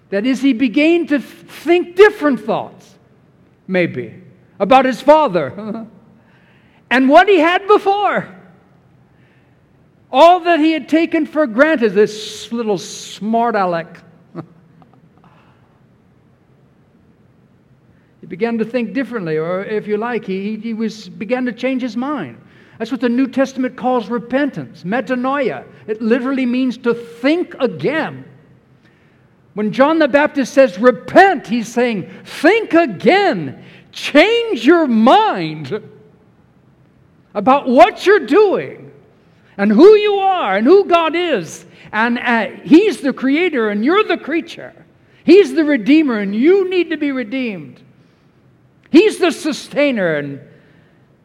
that 0.09 0.27
is, 0.27 0.41
he 0.41 0.53
began 0.53 1.07
to 1.07 1.19
think 1.19 1.95
different 1.95 2.41
thoughts, 2.41 2.93
maybe, 3.65 4.13
about 4.59 4.85
his 4.85 5.01
father 5.01 5.87
and 6.91 7.09
what 7.09 7.27
he 7.27 7.39
had 7.39 7.65
before. 7.65 8.27
All 10.11 10.41
that 10.41 10.59
he 10.59 10.73
had 10.73 10.87
taken 10.89 11.25
for 11.25 11.47
granted, 11.47 11.93
this 11.93 12.51
little 12.51 12.77
smart 12.77 13.55
aleck. 13.55 14.03
he 18.21 18.27
began 18.27 18.57
to 18.59 18.65
think 18.65 18.93
differently, 18.93 19.37
or 19.37 19.63
if 19.63 19.87
you 19.87 19.95
like, 19.97 20.25
he, 20.25 20.57
he 20.57 20.73
was, 20.73 21.07
began 21.07 21.45
to 21.45 21.53
change 21.53 21.81
his 21.81 21.95
mind. 21.97 22.37
That's 22.77 22.91
what 22.91 23.01
the 23.01 23.09
New 23.09 23.27
Testament 23.27 23.77
calls 23.77 24.09
repentance, 24.09 24.83
metanoia. 24.83 25.65
It 25.87 26.01
literally 26.01 26.45
means 26.45 26.77
to 26.79 26.93
think 26.93 27.53
again. 27.59 28.25
When 29.53 29.71
John 29.71 29.99
the 29.99 30.07
Baptist 30.07 30.53
says, 30.53 30.79
repent, 30.79 31.45
he's 31.47 31.71
saying, 31.71 32.09
think 32.23 32.73
again, 32.73 33.63
change 33.91 34.65
your 34.65 34.87
mind 34.87 35.81
about 37.35 37.67
what 37.67 38.05
you're 38.05 38.25
doing 38.25 38.91
and 39.57 39.71
who 39.71 39.95
you 39.95 40.15
are 40.15 40.57
and 40.57 40.65
who 40.65 40.85
God 40.85 41.15
is. 41.15 41.65
And 41.91 42.17
uh, 42.17 42.47
He's 42.63 43.01
the 43.01 43.13
creator 43.13 43.69
and 43.69 43.85
you're 43.85 44.03
the 44.03 44.17
creature. 44.17 44.73
He's 45.23 45.53
the 45.53 45.63
redeemer 45.63 46.19
and 46.19 46.35
you 46.35 46.69
need 46.69 46.89
to 46.89 46.97
be 46.97 47.11
redeemed. 47.11 47.81
He's 48.91 49.19
the 49.19 49.31
sustainer 49.31 50.15
and 50.15 50.41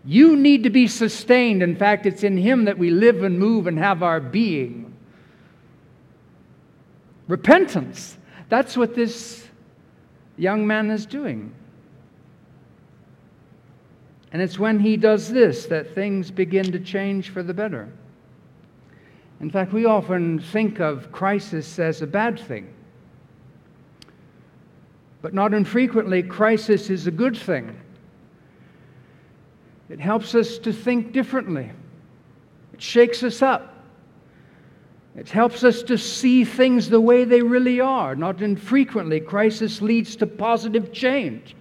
you 0.04 0.36
need 0.36 0.62
to 0.62 0.70
be 0.70 0.86
sustained. 0.86 1.62
In 1.62 1.76
fact, 1.76 2.06
it's 2.06 2.22
in 2.22 2.36
Him 2.36 2.64
that 2.64 2.78
we 2.78 2.90
live 2.90 3.22
and 3.22 3.38
move 3.38 3.66
and 3.66 3.78
have 3.78 4.02
our 4.02 4.20
being. 4.20 4.94
Repentance. 7.26 8.16
That's 8.48 8.76
what 8.76 8.94
this 8.94 9.46
young 10.36 10.66
man 10.66 10.90
is 10.90 11.04
doing. 11.04 11.52
And 14.32 14.42
it's 14.42 14.58
when 14.58 14.78
he 14.78 14.96
does 14.96 15.28
this 15.28 15.66
that 15.66 15.94
things 15.94 16.30
begin 16.30 16.70
to 16.72 16.78
change 16.78 17.30
for 17.30 17.42
the 17.42 17.54
better. 17.54 17.88
In 19.40 19.50
fact, 19.50 19.72
we 19.72 19.84
often 19.84 20.38
think 20.38 20.80
of 20.80 21.12
crisis 21.12 21.78
as 21.78 22.02
a 22.02 22.06
bad 22.06 22.38
thing. 22.38 22.72
But 25.22 25.34
not 25.34 25.54
infrequently, 25.54 26.22
crisis 26.22 26.90
is 26.90 27.06
a 27.06 27.10
good 27.10 27.36
thing. 27.36 27.78
It 29.88 30.00
helps 30.00 30.34
us 30.34 30.58
to 30.58 30.72
think 30.72 31.12
differently, 31.12 31.70
it 32.72 32.82
shakes 32.82 33.22
us 33.22 33.42
up. 33.42 33.74
It 35.16 35.28
helps 35.28 35.64
us 35.64 35.82
to 35.84 35.98
see 35.98 36.44
things 36.44 36.88
the 36.88 37.00
way 37.00 37.24
they 37.24 37.42
really 37.42 37.80
are. 37.80 38.14
Not 38.14 38.40
infrequently, 38.40 39.18
crisis 39.18 39.82
leads 39.82 40.14
to 40.16 40.28
positive 40.28 40.92
change. 40.92 41.56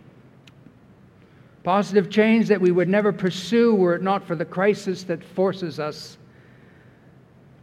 Positive 1.63 2.07
change 2.07 2.49
that 2.49 2.61
we 2.61 2.69
would 2.69 2.87
never 2.87 3.11
pursue 3.11 3.73
were 3.73 3.95
it 3.95 4.03
not 4.03 4.23
for 4.23 4.35
the 4.35 4.45
crisis 4.45 5.03
that 5.05 5.23
forces 5.23 5.79
us 5.79 6.19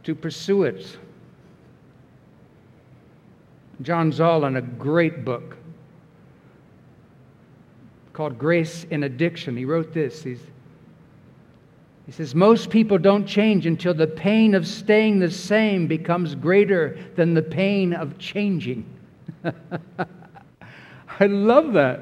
to 0.03 0.13
pursue 0.13 0.63
it. 0.63 0.97
John 3.81 4.11
Zahl, 4.11 4.43
in 4.45 4.57
a 4.57 4.61
great 4.61 5.23
book 5.23 5.55
called 8.11 8.37
Grace 8.37 8.85
in 8.91 9.03
Addiction, 9.03 9.55
he 9.55 9.63
wrote 9.65 9.93
this. 9.93 10.23
He's, 10.23 10.41
he 12.05 12.11
says, 12.11 12.35
Most 12.35 12.69
people 12.69 12.97
don't 12.97 13.25
change 13.25 13.65
until 13.65 13.93
the 13.93 14.07
pain 14.07 14.53
of 14.53 14.67
staying 14.67 15.19
the 15.19 15.31
same 15.31 15.87
becomes 15.87 16.35
greater 16.35 16.99
than 17.15 17.33
the 17.33 17.41
pain 17.41 17.93
of 17.93 18.17
changing. 18.19 18.85
I 21.19 21.25
love 21.25 21.73
that. 21.73 22.01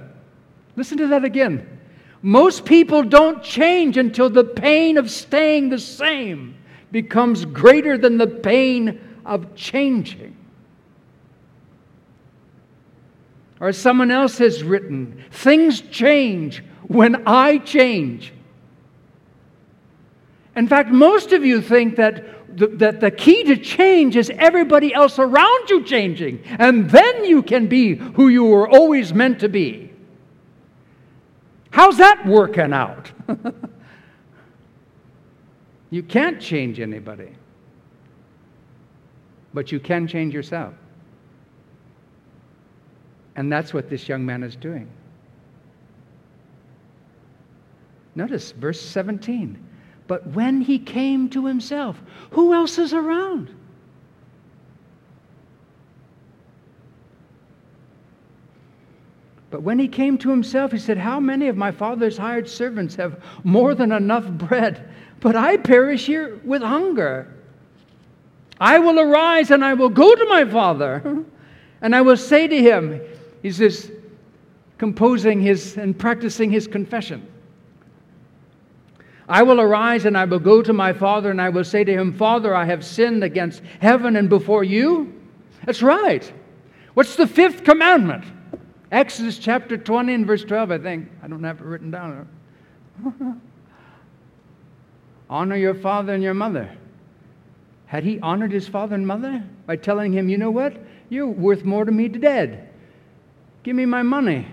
Listen 0.75 0.97
to 0.97 1.07
that 1.07 1.23
again. 1.23 1.79
Most 2.21 2.65
people 2.65 3.03
don't 3.03 3.43
change 3.43 3.97
until 3.97 4.29
the 4.29 4.43
pain 4.43 4.97
of 4.97 5.09
staying 5.09 5.69
the 5.69 5.79
same 5.79 6.55
becomes 6.91 7.45
greater 7.45 7.97
than 7.97 8.17
the 8.17 8.27
pain 8.27 8.99
of 9.25 9.55
changing. 9.55 10.35
Or 13.59 13.71
someone 13.71 14.11
else 14.11 14.37
has 14.39 14.63
written, 14.63 15.23
things 15.31 15.81
change 15.81 16.63
when 16.87 17.25
I 17.27 17.59
change. 17.59 18.33
In 20.55 20.67
fact, 20.67 20.89
most 20.89 21.31
of 21.31 21.43
you 21.43 21.61
think 21.61 21.95
that 21.95 22.57
the, 22.57 22.67
that 22.67 22.99
the 22.99 23.09
key 23.09 23.43
to 23.45 23.57
change 23.57 24.15
is 24.15 24.31
everybody 24.37 24.93
else 24.93 25.17
around 25.17 25.69
you 25.69 25.83
changing, 25.83 26.43
and 26.45 26.89
then 26.89 27.25
you 27.25 27.41
can 27.41 27.67
be 27.67 27.95
who 27.95 28.27
you 28.27 28.43
were 28.43 28.69
always 28.69 29.13
meant 29.13 29.39
to 29.39 29.49
be. 29.49 29.91
How's 31.71 31.97
that 31.97 32.25
working 32.27 32.71
out? 32.71 33.11
you 35.89 36.03
can't 36.03 36.39
change 36.39 36.79
anybody, 36.79 37.31
but 39.55 39.71
you 39.71 39.79
can 39.79 40.05
change 40.05 40.35
yourself. 40.35 40.75
And 43.35 43.51
that's 43.51 43.73
what 43.73 43.89
this 43.89 44.07
young 44.07 44.23
man 44.23 44.43
is 44.43 44.55
doing. 44.55 44.87
Notice 48.13 48.51
verse 48.51 48.79
17. 48.79 49.72
But 50.13 50.27
when 50.27 50.61
he 50.61 50.77
came 50.77 51.27
to 51.29 51.47
himself, 51.47 51.99
who 52.29 52.53
else 52.53 52.77
is 52.77 52.93
around? 52.93 53.49
But 59.49 59.63
when 59.63 59.79
he 59.79 59.87
came 59.87 60.19
to 60.19 60.29
himself, 60.29 60.71
he 60.71 60.77
said, 60.77 60.99
How 60.99 61.19
many 61.19 61.47
of 61.47 61.57
my 61.57 61.71
father's 61.71 62.15
hired 62.15 62.47
servants 62.47 62.93
have 62.93 63.23
more 63.43 63.73
than 63.73 63.91
enough 63.91 64.27
bread, 64.29 64.87
but 65.19 65.35
I 65.35 65.57
perish 65.57 66.05
here 66.05 66.39
with 66.45 66.61
hunger? 66.61 67.33
I 68.59 68.77
will 68.77 68.99
arise 68.99 69.49
and 69.49 69.65
I 69.65 69.73
will 69.73 69.89
go 69.89 70.13
to 70.13 70.25
my 70.27 70.45
father, 70.45 71.25
and 71.81 71.95
I 71.95 72.01
will 72.01 72.17
say 72.17 72.47
to 72.47 72.61
him, 72.61 73.01
He 73.41 73.51
says, 73.51 73.91
composing 74.77 75.41
his 75.41 75.75
and 75.75 75.97
practicing 75.97 76.51
his 76.51 76.67
confession. 76.67 77.32
I 79.27 79.43
will 79.43 79.61
arise 79.61 80.05
and 80.05 80.17
I 80.17 80.25
will 80.25 80.39
go 80.39 80.61
to 80.61 80.73
my 80.73 80.91
father 80.91 81.31
and 81.31 81.41
I 81.41 81.49
will 81.49 81.63
say 81.63 81.83
to 81.83 81.93
him, 81.93 82.13
Father, 82.13 82.53
I 82.53 82.65
have 82.65 82.83
sinned 82.83 83.23
against 83.23 83.61
heaven 83.79 84.15
and 84.15 84.29
before 84.29 84.63
you. 84.63 85.21
That's 85.65 85.81
right. 85.81 86.31
What's 86.93 87.15
the 87.15 87.27
fifth 87.27 87.63
commandment? 87.63 88.25
Exodus 88.91 89.37
chapter 89.39 89.77
20 89.77 90.13
and 90.13 90.27
verse 90.27 90.43
12, 90.43 90.71
I 90.71 90.77
think. 90.77 91.09
I 91.23 91.27
don't 91.27 91.43
have 91.43 91.61
it 91.61 91.65
written 91.65 91.89
down. 91.89 92.27
Honor 95.29 95.55
your 95.55 95.73
father 95.73 96.13
and 96.13 96.21
your 96.21 96.33
mother. 96.33 96.69
Had 97.85 98.03
he 98.03 98.19
honored 98.19 98.51
his 98.51 98.67
father 98.67 98.95
and 98.95 99.07
mother 99.07 99.43
by 99.65 99.77
telling 99.77 100.11
him, 100.11 100.29
You 100.29 100.37
know 100.37 100.51
what? 100.51 100.77
You're 101.09 101.27
worth 101.27 101.63
more 101.63 101.85
to 101.85 101.91
me 101.91 102.07
dead. 102.07 102.69
Give 103.63 103.75
me 103.75 103.85
my 103.85 104.03
money. 104.03 104.47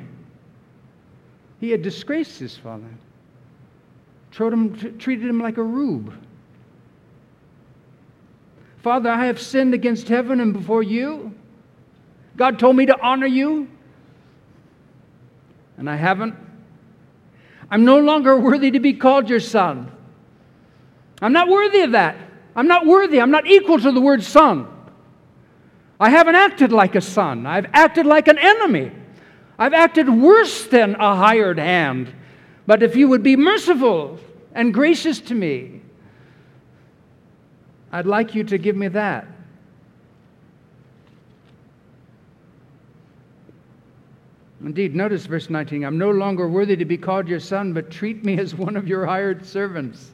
He 1.58 1.70
had 1.70 1.82
disgraced 1.82 2.38
his 2.38 2.56
father 2.56 2.88
him, 4.38 4.98
treated 4.98 5.28
him 5.28 5.40
like 5.40 5.58
a 5.58 5.62
rube. 5.62 6.14
Father, 8.78 9.10
I 9.10 9.26
have 9.26 9.40
sinned 9.40 9.74
against 9.74 10.08
heaven 10.08 10.40
and 10.40 10.52
before 10.52 10.82
you. 10.82 11.34
God 12.36 12.58
told 12.58 12.76
me 12.76 12.86
to 12.86 12.98
honor 13.00 13.26
you, 13.26 13.68
and 15.76 15.90
I 15.90 15.96
haven't. 15.96 16.34
I'm 17.70 17.84
no 17.84 17.98
longer 17.98 18.38
worthy 18.38 18.70
to 18.70 18.80
be 18.80 18.94
called 18.94 19.28
your 19.28 19.40
son. 19.40 19.90
I'm 21.20 21.32
not 21.32 21.48
worthy 21.48 21.80
of 21.80 21.92
that. 21.92 22.16
I'm 22.56 22.66
not 22.66 22.86
worthy. 22.86 23.20
I'm 23.20 23.30
not 23.30 23.46
equal 23.46 23.78
to 23.78 23.92
the 23.92 24.00
word 24.00 24.22
son. 24.22 24.66
I 25.98 26.08
haven't 26.08 26.34
acted 26.34 26.72
like 26.72 26.94
a 26.94 27.00
son. 27.00 27.46
I've 27.46 27.66
acted 27.72 28.06
like 28.06 28.26
an 28.26 28.38
enemy. 28.38 28.90
I've 29.58 29.74
acted 29.74 30.08
worse 30.08 30.66
than 30.66 30.94
a 30.94 31.14
hired 31.14 31.58
hand. 31.58 32.12
But 32.70 32.84
if 32.84 32.94
you 32.94 33.08
would 33.08 33.24
be 33.24 33.34
merciful 33.34 34.20
and 34.54 34.72
gracious 34.72 35.18
to 35.22 35.34
me, 35.34 35.80
I'd 37.90 38.06
like 38.06 38.32
you 38.32 38.44
to 38.44 38.58
give 38.58 38.76
me 38.76 38.86
that. 38.86 39.26
Indeed, 44.64 44.94
notice 44.94 45.26
verse 45.26 45.50
19 45.50 45.84
I'm 45.84 45.98
no 45.98 46.12
longer 46.12 46.46
worthy 46.46 46.76
to 46.76 46.84
be 46.84 46.96
called 46.96 47.26
your 47.26 47.40
son, 47.40 47.72
but 47.72 47.90
treat 47.90 48.24
me 48.24 48.38
as 48.38 48.54
one 48.54 48.76
of 48.76 48.86
your 48.86 49.04
hired 49.04 49.44
servants. 49.44 50.12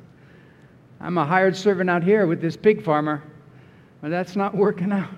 I'm 0.99 1.19
a 1.19 1.27
hired 1.27 1.55
servant 1.55 1.91
out 1.91 2.03
here 2.03 2.27
with 2.27 2.41
this 2.41 2.57
pig 2.57 2.83
farmer, 2.83 3.23
but 4.01 4.09
that's 4.09 4.35
not 4.35 4.57
working 4.57 4.93
out. 4.93 5.11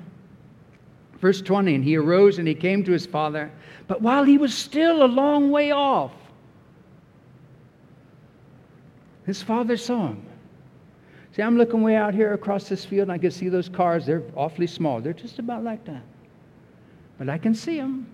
Verse 1.20 1.40
20 1.40 1.76
And 1.76 1.84
he 1.84 1.96
arose 1.96 2.40
and 2.40 2.48
he 2.48 2.54
came 2.56 2.82
to 2.82 2.90
his 2.90 3.06
father, 3.06 3.48
but 3.86 4.02
while 4.02 4.24
he 4.24 4.38
was 4.38 4.52
still 4.52 5.04
a 5.04 5.06
long 5.06 5.52
way 5.52 5.70
off, 5.70 6.10
his 9.28 9.42
father 9.42 9.76
saw 9.76 10.06
him. 10.06 10.26
See, 11.36 11.42
I'm 11.42 11.58
looking 11.58 11.82
way 11.82 11.96
out 11.96 12.14
here 12.14 12.32
across 12.32 12.66
this 12.66 12.86
field 12.86 13.10
and 13.10 13.12
I 13.12 13.18
can 13.18 13.30
see 13.30 13.50
those 13.50 13.68
cars. 13.68 14.06
They're 14.06 14.22
awfully 14.34 14.66
small. 14.66 15.02
They're 15.02 15.12
just 15.12 15.38
about 15.38 15.62
like 15.62 15.84
that. 15.84 16.00
But 17.18 17.28
I 17.28 17.36
can 17.36 17.54
see 17.54 17.76
them. 17.76 18.06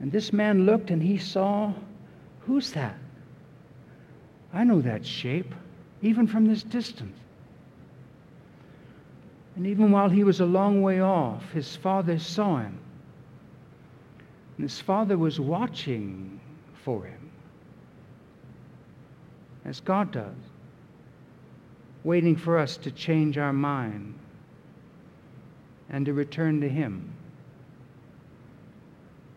And 0.00 0.10
this 0.10 0.32
man 0.32 0.66
looked 0.66 0.90
and 0.90 1.00
he 1.00 1.16
saw, 1.16 1.72
who's 2.40 2.72
that? 2.72 2.96
I 4.52 4.64
know 4.64 4.80
that 4.80 5.06
shape, 5.06 5.54
even 6.02 6.26
from 6.26 6.46
this 6.46 6.64
distance. 6.64 7.16
And 9.54 9.64
even 9.64 9.92
while 9.92 10.08
he 10.08 10.24
was 10.24 10.40
a 10.40 10.46
long 10.46 10.82
way 10.82 11.02
off, 11.02 11.52
his 11.52 11.76
father 11.76 12.18
saw 12.18 12.56
him. 12.56 12.76
And 14.56 14.68
his 14.68 14.80
father 14.80 15.16
was 15.16 15.38
watching 15.38 16.40
for 16.82 17.04
him 17.04 17.19
as 19.64 19.80
God 19.80 20.12
does, 20.12 20.36
waiting 22.04 22.36
for 22.36 22.58
us 22.58 22.76
to 22.78 22.90
change 22.90 23.38
our 23.38 23.52
mind 23.52 24.14
and 25.90 26.06
to 26.06 26.12
return 26.12 26.60
to 26.60 26.68
Him. 26.68 27.12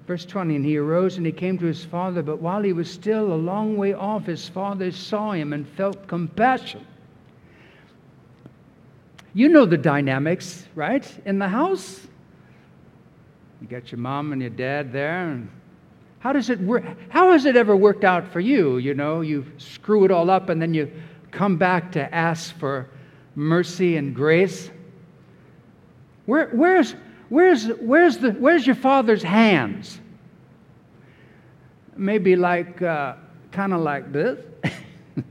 Verse 0.08 0.26
20, 0.26 0.58
and 0.58 0.66
he 0.66 0.78
arose 0.78 1.16
and 1.18 1.26
he 1.26 1.32
came 1.32 1.58
to 1.58 1.66
his 1.66 1.86
father, 1.86 2.22
but 2.22 2.42
while 2.42 2.62
he 2.62 2.74
was 2.74 2.92
still 2.92 3.32
a 3.32 3.36
long 3.36 3.78
way 3.78 3.94
off, 3.94 4.26
his 4.26 4.50
father 4.50 4.92
saw 4.92 5.32
him 5.32 5.54
and 5.54 5.66
felt 5.66 6.08
compassion. 6.08 6.86
You 9.34 9.48
know 9.48 9.66
the 9.66 9.78
dynamics, 9.78 10.68
right? 10.76 11.10
In 11.26 11.40
the 11.40 11.48
house, 11.48 12.06
you 13.62 13.68
got 13.68 13.92
your 13.92 14.00
mom 14.00 14.34
and 14.34 14.42
your 14.42 14.52
dad 14.52 14.92
there, 14.92 15.30
and 15.30 15.50
how 16.24 16.32
does 16.32 16.50
it 16.50 16.58
work? 16.62 16.86
How 17.10 17.34
has 17.34 17.44
it 17.44 17.58
ever 17.58 17.76
worked 17.76 18.06
out 18.06 18.32
for 18.32 18.40
you? 18.40 18.78
You 18.78 18.94
know, 18.94 19.20
you 19.20 19.46
screw 19.58 20.06
it 20.06 20.12
all 20.12 20.30
up 20.30 20.48
and 20.48 20.62
then 20.62 20.74
you 20.74 20.90
come 21.32 21.58
back 21.58 21.92
to 21.92 22.16
ask 22.16 22.58
for 22.60 22.88
mercy 23.36 23.98
and 23.98 24.16
grace. 24.16 24.72
Where, 26.26 26.48
where's, 26.52 26.96
where's, 27.28 27.68
where's, 27.68 28.20
the, 28.20 28.32
where's 28.32 28.66
your 28.66 28.78
father's 28.78 29.22
hands? 29.22 30.00
Maybe 31.98 32.38
like, 32.38 32.82
uh, 32.82 33.16
kind 33.52 33.74
of 33.74 33.82
like 33.82 34.14
this. 34.14 34.40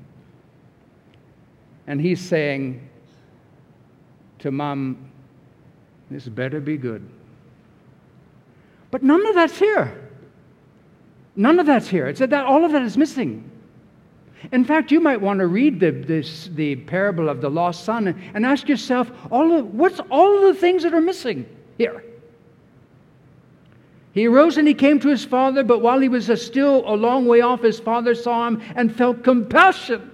and 1.87 2.03
he's 2.03 2.21
saying 2.21 2.87
to 4.41 4.51
mom, 4.51 5.11
This 6.11 6.29
better 6.29 6.61
be 6.61 6.77
good. 6.77 7.09
But 8.91 9.03
none 9.03 9.25
of 9.27 9.35
that's 9.35 9.59
here. 9.59 10.02
None 11.35 11.59
of 11.59 11.67
that's 11.67 11.89
here. 11.89 12.09
It 12.09 12.19
said 12.19 12.31
that 12.31 12.45
all 12.45 12.65
of 12.65 12.73
that 12.73 12.83
is 12.83 12.97
missing. 12.97 13.51
In 14.51 14.65
fact, 14.65 14.91
you 14.91 15.01
might 15.01 15.21
want 15.21 15.39
to 15.39 15.47
read 15.47 15.79
the, 15.79 15.91
this, 15.91 16.51
the 16.55 16.77
parable 16.77 17.29
of 17.29 17.41
the 17.41 17.49
lost 17.49 17.85
son 17.85 18.09
and, 18.35 18.45
ask 18.45 18.69
yourself, 18.69 19.11
all 19.31 19.53
of, 19.53 19.75
what's 19.75 20.01
all 20.11 20.37
of 20.37 20.55
the 20.55 20.61
things 20.61 20.83
that 20.83 20.93
are 20.93 21.01
missing 21.01 21.47
here? 21.79 22.05
He 24.13 24.27
arose 24.27 24.59
and 24.59 24.67
he 24.69 24.75
came 24.75 24.99
to 25.01 25.09
his 25.09 25.25
father, 25.25 25.63
but 25.63 25.81
while 25.81 26.01
he 26.01 26.09
was 26.09 26.27
still 26.45 26.83
a 26.87 26.97
long 26.97 27.27
way 27.27 27.41
off, 27.41 27.63
his 27.63 27.81
father 27.81 28.15
saw 28.15 28.49
him 28.49 28.61
and 28.75 28.95
felt 28.95 29.23
compassion 29.23 30.11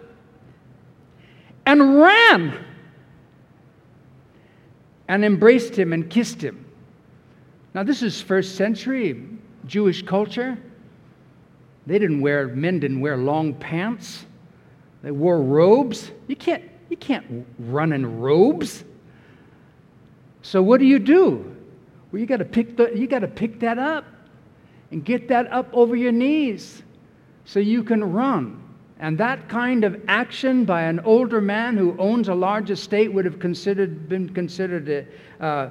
and 1.66 1.98
ran 1.98 2.64
and 5.08 5.24
embraced 5.24 5.74
him 5.74 5.92
and 5.92 6.08
kissed 6.08 6.40
him. 6.42 6.64
Now, 7.74 7.82
this 7.82 8.02
is 8.02 8.20
first 8.20 8.56
century 8.56 9.26
Jewish 9.66 10.02
culture. 10.02 10.58
They 11.88 11.98
didn't 11.98 12.20
wear, 12.20 12.48
men 12.48 12.80
didn't 12.80 13.00
wear 13.00 13.16
long 13.16 13.54
pants. 13.54 14.26
They 15.02 15.10
wore 15.10 15.40
robes. 15.40 16.10
You 16.26 16.36
can't, 16.36 16.62
you 16.90 16.98
can't 16.98 17.46
run 17.58 17.94
in 17.94 18.20
robes. 18.20 18.84
So 20.42 20.62
what 20.62 20.80
do 20.80 20.84
you 20.84 20.98
do? 20.98 21.56
Well, 22.12 22.20
you 22.20 22.26
got 22.26 22.38
to 22.38 22.44
pick 22.44 22.76
the, 22.76 22.94
you 22.94 23.06
got 23.06 23.20
to 23.20 23.26
pick 23.28 23.60
that 23.60 23.78
up 23.78 24.04
and 24.90 25.02
get 25.02 25.28
that 25.28 25.50
up 25.50 25.70
over 25.72 25.96
your 25.96 26.12
knees 26.12 26.82
so 27.46 27.58
you 27.58 27.82
can 27.82 28.12
run. 28.12 28.62
And 28.98 29.16
that 29.16 29.48
kind 29.48 29.82
of 29.82 29.98
action 30.08 30.66
by 30.66 30.82
an 30.82 31.00
older 31.00 31.40
man 31.40 31.78
who 31.78 31.96
owns 31.98 32.28
a 32.28 32.34
large 32.34 32.70
estate 32.70 33.10
would 33.14 33.24
have 33.24 33.38
considered, 33.38 34.10
been 34.10 34.28
considered 34.28 35.08
uh, 35.40 35.70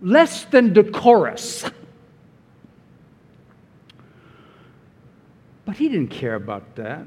less 0.00 0.44
than 0.46 0.72
decorous. 0.72 1.70
But 5.72 5.78
he 5.78 5.88
didn't 5.88 6.10
care 6.10 6.34
about 6.34 6.76
that. 6.76 7.06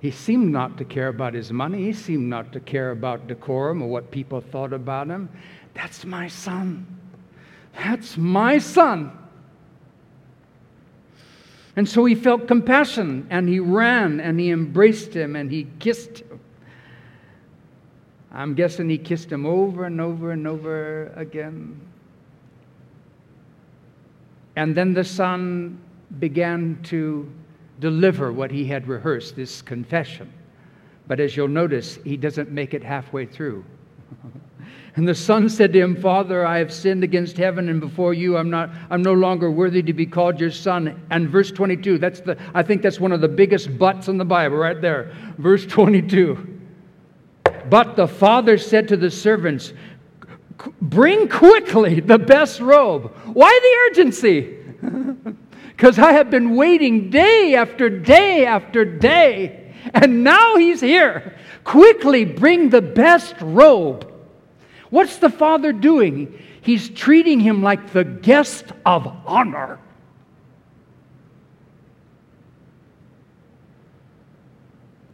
He 0.00 0.10
seemed 0.10 0.50
not 0.50 0.78
to 0.78 0.84
care 0.86 1.08
about 1.08 1.34
his 1.34 1.52
money. 1.52 1.84
He 1.84 1.92
seemed 1.92 2.26
not 2.26 2.50
to 2.54 2.60
care 2.60 2.90
about 2.90 3.26
decorum 3.26 3.82
or 3.82 3.88
what 3.90 4.10
people 4.10 4.40
thought 4.40 4.72
about 4.72 5.08
him. 5.08 5.28
That's 5.74 6.06
my 6.06 6.26
son. 6.26 6.86
That's 7.74 8.16
my 8.16 8.56
son. 8.56 9.12
And 11.76 11.86
so 11.86 12.06
he 12.06 12.14
felt 12.14 12.48
compassion 12.48 13.26
and 13.28 13.46
he 13.46 13.60
ran 13.60 14.20
and 14.20 14.40
he 14.40 14.50
embraced 14.50 15.12
him 15.12 15.36
and 15.36 15.52
he 15.52 15.66
kissed 15.78 16.20
him. 16.20 16.40
I'm 18.32 18.54
guessing 18.54 18.88
he 18.88 18.96
kissed 18.96 19.30
him 19.30 19.44
over 19.44 19.84
and 19.84 20.00
over 20.00 20.30
and 20.30 20.48
over 20.48 21.12
again. 21.14 21.78
And 24.56 24.74
then 24.74 24.94
the 24.94 25.04
son 25.04 25.78
began 26.18 26.78
to 26.84 27.30
deliver 27.82 28.32
what 28.32 28.50
he 28.52 28.64
had 28.64 28.86
rehearsed, 28.86 29.34
this 29.34 29.60
confession. 29.60 30.32
But 31.08 31.18
as 31.18 31.36
you'll 31.36 31.48
notice, 31.48 31.98
he 32.04 32.16
doesn't 32.16 32.50
make 32.50 32.74
it 32.74 32.82
halfway 32.82 33.26
through. 33.26 33.64
and 34.96 35.06
the 35.06 35.14
son 35.14 35.48
said 35.48 35.72
to 35.72 35.80
him, 35.80 36.00
Father, 36.00 36.46
I 36.46 36.58
have 36.58 36.72
sinned 36.72 37.02
against 37.02 37.36
heaven 37.36 37.68
and 37.68 37.80
before 37.80 38.14
you. 38.14 38.36
I'm, 38.36 38.48
not, 38.48 38.70
I'm 38.88 39.02
no 39.02 39.12
longer 39.12 39.50
worthy 39.50 39.82
to 39.82 39.92
be 39.92 40.06
called 40.06 40.38
your 40.38 40.52
son. 40.52 41.04
And 41.10 41.28
verse 41.28 41.50
22, 41.50 41.98
that's 41.98 42.20
the, 42.20 42.38
I 42.54 42.62
think 42.62 42.82
that's 42.82 43.00
one 43.00 43.10
of 43.10 43.20
the 43.20 43.28
biggest 43.28 43.76
buts 43.76 44.06
in 44.06 44.16
the 44.16 44.24
Bible 44.24 44.56
right 44.56 44.80
there. 44.80 45.12
Verse 45.38 45.66
22. 45.66 46.60
But 47.68 47.96
the 47.96 48.06
father 48.06 48.56
said 48.58 48.86
to 48.88 48.96
the 48.96 49.10
servants, 49.10 49.72
Bring 50.80 51.28
quickly 51.28 51.98
the 51.98 52.18
best 52.18 52.60
robe. 52.60 53.12
Why 53.32 53.58
the 53.60 53.90
urgency? 53.90 54.58
Because 55.76 55.98
I 55.98 56.12
have 56.12 56.30
been 56.30 56.54
waiting 56.54 57.10
day 57.10 57.54
after 57.54 57.88
day 57.88 58.46
after 58.46 58.84
day, 58.84 59.74
and 59.92 60.22
now 60.22 60.56
he's 60.56 60.80
here. 60.80 61.36
Quickly 61.64 62.24
bring 62.24 62.68
the 62.68 62.82
best 62.82 63.34
robe. 63.40 64.08
What's 64.90 65.16
the 65.16 65.30
father 65.30 65.72
doing? 65.72 66.38
He's 66.60 66.90
treating 66.90 67.40
him 67.40 67.62
like 67.62 67.92
the 67.92 68.04
guest 68.04 68.66
of 68.86 69.06
honor. 69.26 69.80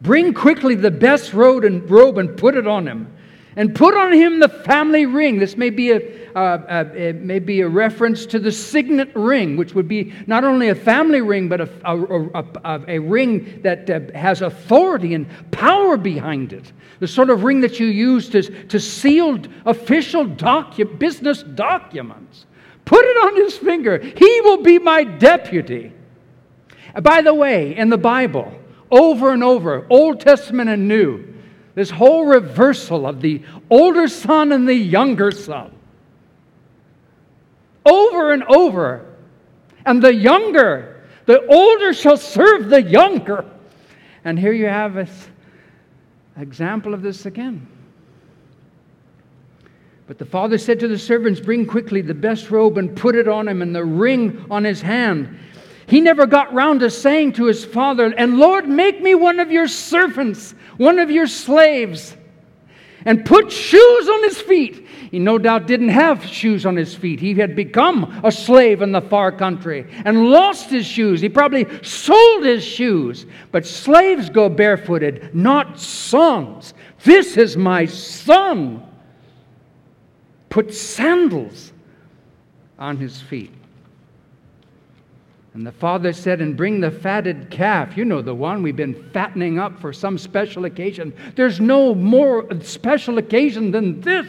Bring 0.01 0.33
quickly 0.33 0.75
the 0.75 0.91
best 0.91 1.33
robe 1.33 1.63
and, 1.63 1.89
robe 1.89 2.17
and 2.17 2.37
put 2.37 2.55
it 2.55 2.67
on 2.67 2.87
him. 2.87 3.13
And 3.59 3.75
put 3.75 3.93
on 3.93 4.13
him 4.13 4.39
the 4.39 4.47
family 4.47 5.05
ring. 5.05 5.37
This 5.37 5.57
may 5.57 5.69
be 5.69 5.91
a, 5.91 5.99
uh, 6.33 6.85
may 6.95 7.39
be 7.39 7.59
a 7.59 7.67
reference 7.67 8.25
to 8.27 8.39
the 8.39 8.53
signet 8.53 9.13
ring, 9.13 9.57
which 9.57 9.75
would 9.75 9.89
be 9.89 10.13
not 10.27 10.45
only 10.45 10.69
a 10.69 10.75
family 10.75 11.19
ring, 11.19 11.49
but 11.49 11.59
a, 11.59 11.69
a, 11.83 12.45
a, 12.63 12.81
a 12.87 12.99
ring 12.99 13.59
that 13.61 13.89
uh, 13.89 14.17
has 14.17 14.41
authority 14.41 15.13
and 15.13 15.27
power 15.51 15.97
behind 15.97 16.53
it. 16.53 16.71
The 17.01 17.07
sort 17.07 17.29
of 17.29 17.43
ring 17.43 17.59
that 17.59 17.81
you 17.81 17.87
use 17.87 18.29
to, 18.29 18.43
to 18.43 18.79
seal 18.79 19.41
official 19.65 20.25
docu- 20.25 20.97
business 20.97 21.43
documents. 21.43 22.45
Put 22.85 23.03
it 23.03 23.17
on 23.25 23.35
his 23.35 23.57
finger. 23.57 23.99
He 23.99 24.39
will 24.39 24.63
be 24.63 24.79
my 24.79 25.03
deputy. 25.03 25.91
By 27.01 27.21
the 27.21 27.33
way, 27.33 27.75
in 27.75 27.89
the 27.89 27.97
Bible, 27.97 28.57
over 28.89 29.33
and 29.33 29.43
over, 29.43 29.85
Old 29.89 30.21
Testament 30.21 30.69
and 30.69 30.87
New. 30.87 31.28
This 31.75 31.89
whole 31.89 32.25
reversal 32.25 33.05
of 33.05 33.21
the 33.21 33.41
older 33.69 34.07
son 34.07 34.51
and 34.51 34.67
the 34.67 34.73
younger 34.73 35.31
son. 35.31 35.71
Over 37.85 38.33
and 38.33 38.43
over. 38.43 39.05
And 39.85 40.01
the 40.01 40.13
younger, 40.13 41.03
the 41.25 41.45
older 41.45 41.93
shall 41.93 42.17
serve 42.17 42.69
the 42.69 42.81
younger. 42.81 43.45
And 44.23 44.37
here 44.37 44.51
you 44.51 44.65
have 44.65 44.97
an 44.97 45.07
example 46.37 46.93
of 46.93 47.01
this 47.01 47.25
again. 47.25 47.67
But 50.07 50.17
the 50.17 50.25
father 50.25 50.57
said 50.57 50.79
to 50.79 50.87
the 50.87 50.97
servants, 50.97 51.39
Bring 51.39 51.67
quickly 51.67 52.01
the 52.01 52.15
best 52.15 52.49
robe 52.49 52.79
and 52.79 52.95
put 52.95 53.15
it 53.15 53.27
on 53.27 53.47
him, 53.47 53.61
and 53.61 53.75
the 53.75 53.85
ring 53.85 54.43
on 54.49 54.63
his 54.63 54.81
hand 54.81 55.37
he 55.89 56.01
never 56.01 56.27
got 56.27 56.53
round 56.53 56.81
to 56.81 56.91
saying 56.91 57.33
to 57.33 57.45
his 57.45 57.65
father, 57.65 58.13
And 58.15 58.37
Lord, 58.37 58.69
make 58.69 59.01
me 59.01 59.15
one 59.15 59.39
of 59.39 59.51
your 59.51 59.67
servants, 59.67 60.53
one 60.77 60.99
of 60.99 61.09
your 61.09 61.25
slaves, 61.25 62.15
and 63.05 63.25
put 63.25 63.51
shoes 63.51 64.07
on 64.07 64.23
his 64.23 64.39
feet. 64.39 64.85
He 65.09 65.17
no 65.17 65.39
doubt 65.39 65.65
didn't 65.65 65.89
have 65.89 66.23
shoes 66.23 66.67
on 66.67 66.75
his 66.75 66.93
feet. 66.93 67.19
He 67.19 67.33
had 67.33 67.55
become 67.55 68.21
a 68.23 68.31
slave 68.31 68.83
in 68.83 68.91
the 68.91 69.01
far 69.01 69.31
country 69.31 69.87
and 70.05 70.29
lost 70.29 70.69
his 70.69 70.85
shoes. 70.85 71.21
He 71.21 71.29
probably 71.29 71.65
sold 71.81 72.45
his 72.45 72.63
shoes. 72.63 73.25
But 73.51 73.65
slaves 73.65 74.29
go 74.29 74.47
barefooted, 74.47 75.33
not 75.33 75.79
sons. 75.79 76.75
This 77.03 77.35
is 77.35 77.57
my 77.57 77.85
son. 77.85 78.83
Put 80.49 80.71
sandals 80.71 81.73
on 82.77 82.97
his 82.97 83.19
feet. 83.19 83.53
And 85.53 85.65
the 85.65 85.71
father 85.71 86.13
said, 86.13 86.41
And 86.41 86.55
bring 86.55 86.79
the 86.79 86.91
fatted 86.91 87.49
calf. 87.49 87.97
You 87.97 88.05
know 88.05 88.21
the 88.21 88.35
one 88.35 88.61
we've 88.61 88.75
been 88.75 89.09
fattening 89.11 89.57
up 89.59 89.79
for 89.79 89.91
some 89.91 90.17
special 90.17 90.65
occasion. 90.65 91.13
There's 91.35 91.59
no 91.59 91.95
more 91.95 92.47
special 92.61 93.17
occasion 93.17 93.71
than 93.71 94.01
this. 94.01 94.27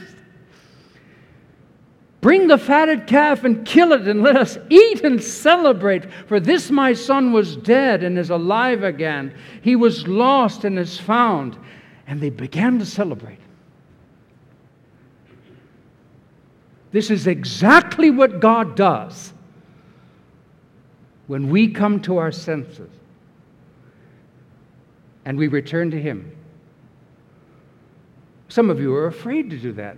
Bring 2.20 2.48
the 2.48 2.58
fatted 2.58 3.06
calf 3.06 3.44
and 3.44 3.66
kill 3.66 3.92
it, 3.92 4.06
and 4.06 4.22
let 4.22 4.36
us 4.36 4.58
eat 4.68 5.02
and 5.04 5.22
celebrate. 5.22 6.04
For 6.26 6.38
this 6.38 6.70
my 6.70 6.92
son 6.92 7.32
was 7.32 7.56
dead 7.56 8.02
and 8.02 8.18
is 8.18 8.30
alive 8.30 8.82
again. 8.82 9.34
He 9.62 9.74
was 9.74 10.06
lost 10.06 10.64
and 10.64 10.78
is 10.78 10.98
found. 10.98 11.58
And 12.06 12.20
they 12.20 12.30
began 12.30 12.78
to 12.78 12.86
celebrate. 12.86 13.38
This 16.92 17.10
is 17.10 17.26
exactly 17.26 18.10
what 18.10 18.40
God 18.40 18.74
does 18.74 19.32
when 21.30 21.48
we 21.48 21.68
come 21.68 22.00
to 22.00 22.16
our 22.16 22.32
senses 22.32 22.90
and 25.24 25.38
we 25.38 25.46
return 25.46 25.88
to 25.88 25.96
Him. 25.96 26.36
Some 28.48 28.68
of 28.68 28.80
you 28.80 28.92
are 28.96 29.06
afraid 29.06 29.48
to 29.50 29.56
do 29.56 29.70
that 29.74 29.96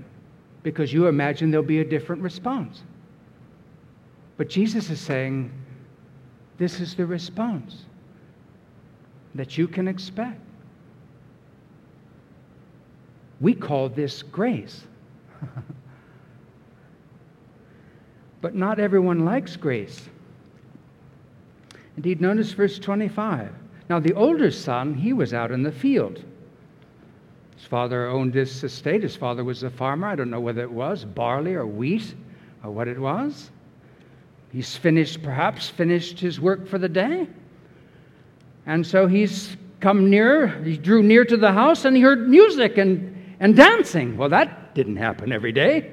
because 0.62 0.92
you 0.92 1.06
imagine 1.06 1.50
there'll 1.50 1.64
be 1.64 1.80
a 1.80 1.86
different 1.86 2.20
response. 2.20 2.82
But 4.36 4.50
Jesus 4.50 4.90
is 4.90 5.00
saying, 5.00 5.50
this 6.58 6.80
is 6.80 6.94
the 6.94 7.06
response 7.06 7.86
that 9.34 9.56
you 9.56 9.66
can 9.66 9.88
expect. 9.88 10.38
We 13.40 13.54
call 13.54 13.88
this 13.88 14.22
grace. 14.22 14.82
but 18.42 18.54
not 18.54 18.78
everyone 18.78 19.24
likes 19.24 19.56
grace. 19.56 20.10
Indeed, 21.96 22.20
notice 22.20 22.52
verse 22.52 22.78
25. 22.78 23.52
Now, 23.88 24.00
the 24.00 24.14
older 24.14 24.50
son, 24.50 24.94
he 24.94 25.12
was 25.12 25.34
out 25.34 25.50
in 25.50 25.62
the 25.62 25.72
field. 25.72 26.22
His 27.56 27.66
father 27.66 28.08
owned 28.08 28.32
this 28.32 28.64
estate. 28.64 29.02
His 29.02 29.16
father 29.16 29.44
was 29.44 29.62
a 29.62 29.70
farmer. 29.70 30.08
I 30.08 30.16
don't 30.16 30.30
know 30.30 30.40
whether 30.40 30.62
it 30.62 30.72
was 30.72 31.04
barley 31.04 31.54
or 31.54 31.66
wheat 31.66 32.14
or 32.64 32.70
what 32.70 32.88
it 32.88 32.98
was. 32.98 33.50
He's 34.50 34.76
finished, 34.76 35.22
perhaps, 35.22 35.68
finished 35.68 36.20
his 36.20 36.40
work 36.40 36.66
for 36.66 36.78
the 36.78 36.88
day. 36.88 37.26
And 38.66 38.86
so 38.86 39.06
he's 39.06 39.56
come 39.80 40.08
near, 40.08 40.48
he 40.62 40.76
drew 40.76 41.02
near 41.02 41.24
to 41.24 41.36
the 41.36 41.52
house 41.52 41.84
and 41.84 41.96
he 41.96 42.02
heard 42.02 42.28
music 42.28 42.78
and, 42.78 43.36
and 43.40 43.56
dancing. 43.56 44.16
Well, 44.16 44.28
that 44.28 44.74
didn't 44.74 44.96
happen 44.96 45.32
every 45.32 45.52
day. 45.52 45.92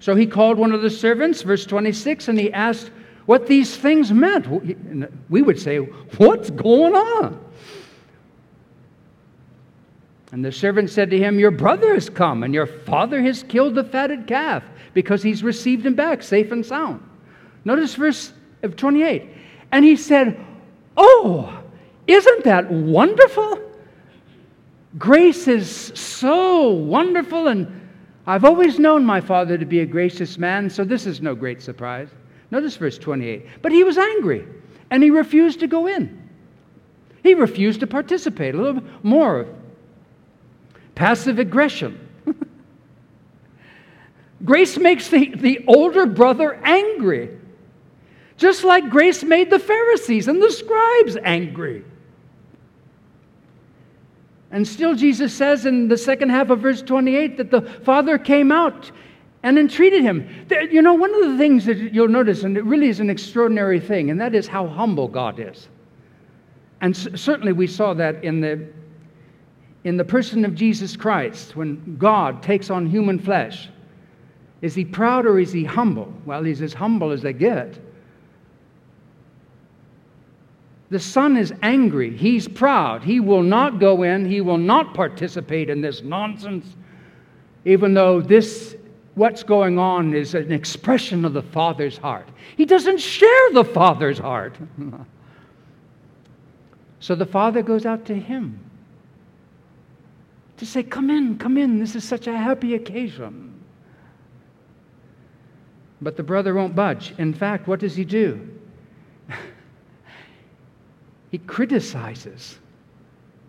So 0.00 0.14
he 0.14 0.26
called 0.26 0.58
one 0.58 0.72
of 0.72 0.82
the 0.82 0.90
servants, 0.90 1.42
verse 1.42 1.64
26, 1.64 2.28
and 2.28 2.38
he 2.38 2.52
asked, 2.52 2.90
what 3.26 3.46
these 3.46 3.76
things 3.76 4.12
meant. 4.12 4.46
We 5.28 5.42
would 5.42 5.58
say, 5.58 5.78
What's 5.78 6.50
going 6.50 6.94
on? 6.94 7.44
And 10.32 10.44
the 10.44 10.50
servant 10.50 10.90
said 10.90 11.10
to 11.10 11.18
him, 11.18 11.38
Your 11.38 11.52
brother 11.52 11.94
has 11.94 12.10
come, 12.10 12.42
and 12.42 12.52
your 12.52 12.66
father 12.66 13.22
has 13.22 13.42
killed 13.44 13.76
the 13.76 13.84
fatted 13.84 14.26
calf 14.26 14.64
because 14.92 15.22
he's 15.22 15.42
received 15.42 15.86
him 15.86 15.94
back 15.94 16.22
safe 16.22 16.50
and 16.52 16.66
sound. 16.66 17.02
Notice 17.64 17.94
verse 17.94 18.32
28. 18.62 19.28
And 19.72 19.84
he 19.84 19.96
said, 19.96 20.44
Oh, 20.96 21.62
isn't 22.06 22.44
that 22.44 22.70
wonderful? 22.70 23.60
Grace 24.98 25.48
is 25.48 25.70
so 25.70 26.70
wonderful, 26.70 27.48
and 27.48 27.88
I've 28.26 28.44
always 28.44 28.78
known 28.78 29.04
my 29.04 29.20
father 29.20 29.58
to 29.58 29.64
be 29.64 29.80
a 29.80 29.86
gracious 29.86 30.38
man, 30.38 30.70
so 30.70 30.84
this 30.84 31.06
is 31.06 31.20
no 31.20 31.34
great 31.34 31.62
surprise. 31.62 32.08
Notice 32.54 32.76
verse 32.76 32.98
28. 32.98 33.46
But 33.62 33.72
he 33.72 33.82
was 33.82 33.98
angry 33.98 34.46
and 34.88 35.02
he 35.02 35.10
refused 35.10 35.58
to 35.58 35.66
go 35.66 35.88
in. 35.88 36.22
He 37.24 37.34
refused 37.34 37.80
to 37.80 37.88
participate. 37.88 38.54
A 38.54 38.58
little 38.58 38.84
more 39.02 39.48
passive 40.94 41.40
aggression. 41.40 41.98
grace 44.44 44.78
makes 44.78 45.08
the, 45.08 45.34
the 45.34 45.64
older 45.66 46.06
brother 46.06 46.54
angry, 46.62 47.36
just 48.36 48.62
like 48.62 48.88
grace 48.88 49.24
made 49.24 49.50
the 49.50 49.58
Pharisees 49.58 50.28
and 50.28 50.40
the 50.40 50.52
scribes 50.52 51.16
angry. 51.24 51.84
And 54.52 54.68
still, 54.68 54.94
Jesus 54.94 55.34
says 55.34 55.66
in 55.66 55.88
the 55.88 55.98
second 55.98 56.28
half 56.28 56.50
of 56.50 56.60
verse 56.60 56.82
28 56.82 57.36
that 57.38 57.50
the 57.50 57.62
Father 57.62 58.16
came 58.16 58.52
out 58.52 58.92
and 59.44 59.58
entreated 59.58 60.02
him. 60.02 60.28
You 60.72 60.82
know, 60.82 60.94
one 60.94 61.14
of 61.14 61.30
the 61.30 61.38
things 61.38 61.66
that 61.66 61.76
you'll 61.92 62.08
notice, 62.08 62.42
and 62.42 62.56
it 62.56 62.64
really 62.64 62.88
is 62.88 62.98
an 62.98 63.10
extraordinary 63.10 63.78
thing, 63.78 64.10
and 64.10 64.20
that 64.20 64.34
is 64.34 64.48
how 64.48 64.66
humble 64.66 65.06
God 65.06 65.38
is. 65.38 65.68
And 66.80 66.96
certainly 66.96 67.52
we 67.52 67.66
saw 67.66 67.94
that 67.94 68.24
in 68.24 68.40
the, 68.40 68.66
in 69.84 69.98
the 69.98 70.04
person 70.04 70.44
of 70.46 70.54
Jesus 70.54 70.96
Christ 70.96 71.54
when 71.54 71.96
God 71.98 72.42
takes 72.42 72.70
on 72.70 72.86
human 72.86 73.18
flesh. 73.18 73.68
Is 74.62 74.74
he 74.74 74.84
proud 74.84 75.26
or 75.26 75.38
is 75.38 75.52
he 75.52 75.62
humble? 75.62 76.12
Well, 76.24 76.42
he's 76.42 76.62
as 76.62 76.72
humble 76.72 77.12
as 77.12 77.20
they 77.20 77.34
get. 77.34 77.78
The 80.88 80.98
son 80.98 81.36
is 81.36 81.52
angry. 81.60 82.16
He's 82.16 82.48
proud. 82.48 83.02
He 83.02 83.20
will 83.20 83.42
not 83.42 83.78
go 83.78 84.04
in. 84.04 84.24
He 84.24 84.40
will 84.40 84.58
not 84.58 84.94
participate 84.94 85.68
in 85.68 85.82
this 85.82 86.02
nonsense, 86.02 86.76
even 87.66 87.92
though 87.92 88.22
this, 88.22 88.76
what's 89.14 89.42
going 89.42 89.78
on, 89.78 90.14
is 90.14 90.34
an 90.34 90.52
expression 90.52 91.24
of 91.24 91.32
the 91.32 91.42
father's 91.42 91.98
heart. 91.98 92.28
He 92.56 92.64
doesn't 92.64 92.98
share 92.98 93.52
the 93.52 93.64
father's 93.64 94.18
heart. 94.18 94.56
so 97.00 97.14
the 97.14 97.26
father 97.26 97.62
goes 97.62 97.86
out 97.86 98.04
to 98.06 98.14
him 98.14 98.58
to 100.56 100.66
say, 100.66 100.82
Come 100.82 101.10
in, 101.10 101.38
come 101.38 101.56
in. 101.56 101.78
This 101.78 101.94
is 101.94 102.04
such 102.04 102.26
a 102.26 102.36
happy 102.36 102.74
occasion. 102.74 103.52
But 106.00 106.16
the 106.16 106.22
brother 106.22 106.54
won't 106.54 106.74
budge. 106.74 107.14
In 107.18 107.32
fact, 107.32 107.66
what 107.66 107.80
does 107.80 107.96
he 107.96 108.04
do? 108.04 108.48
he 111.30 111.38
criticizes 111.38 112.58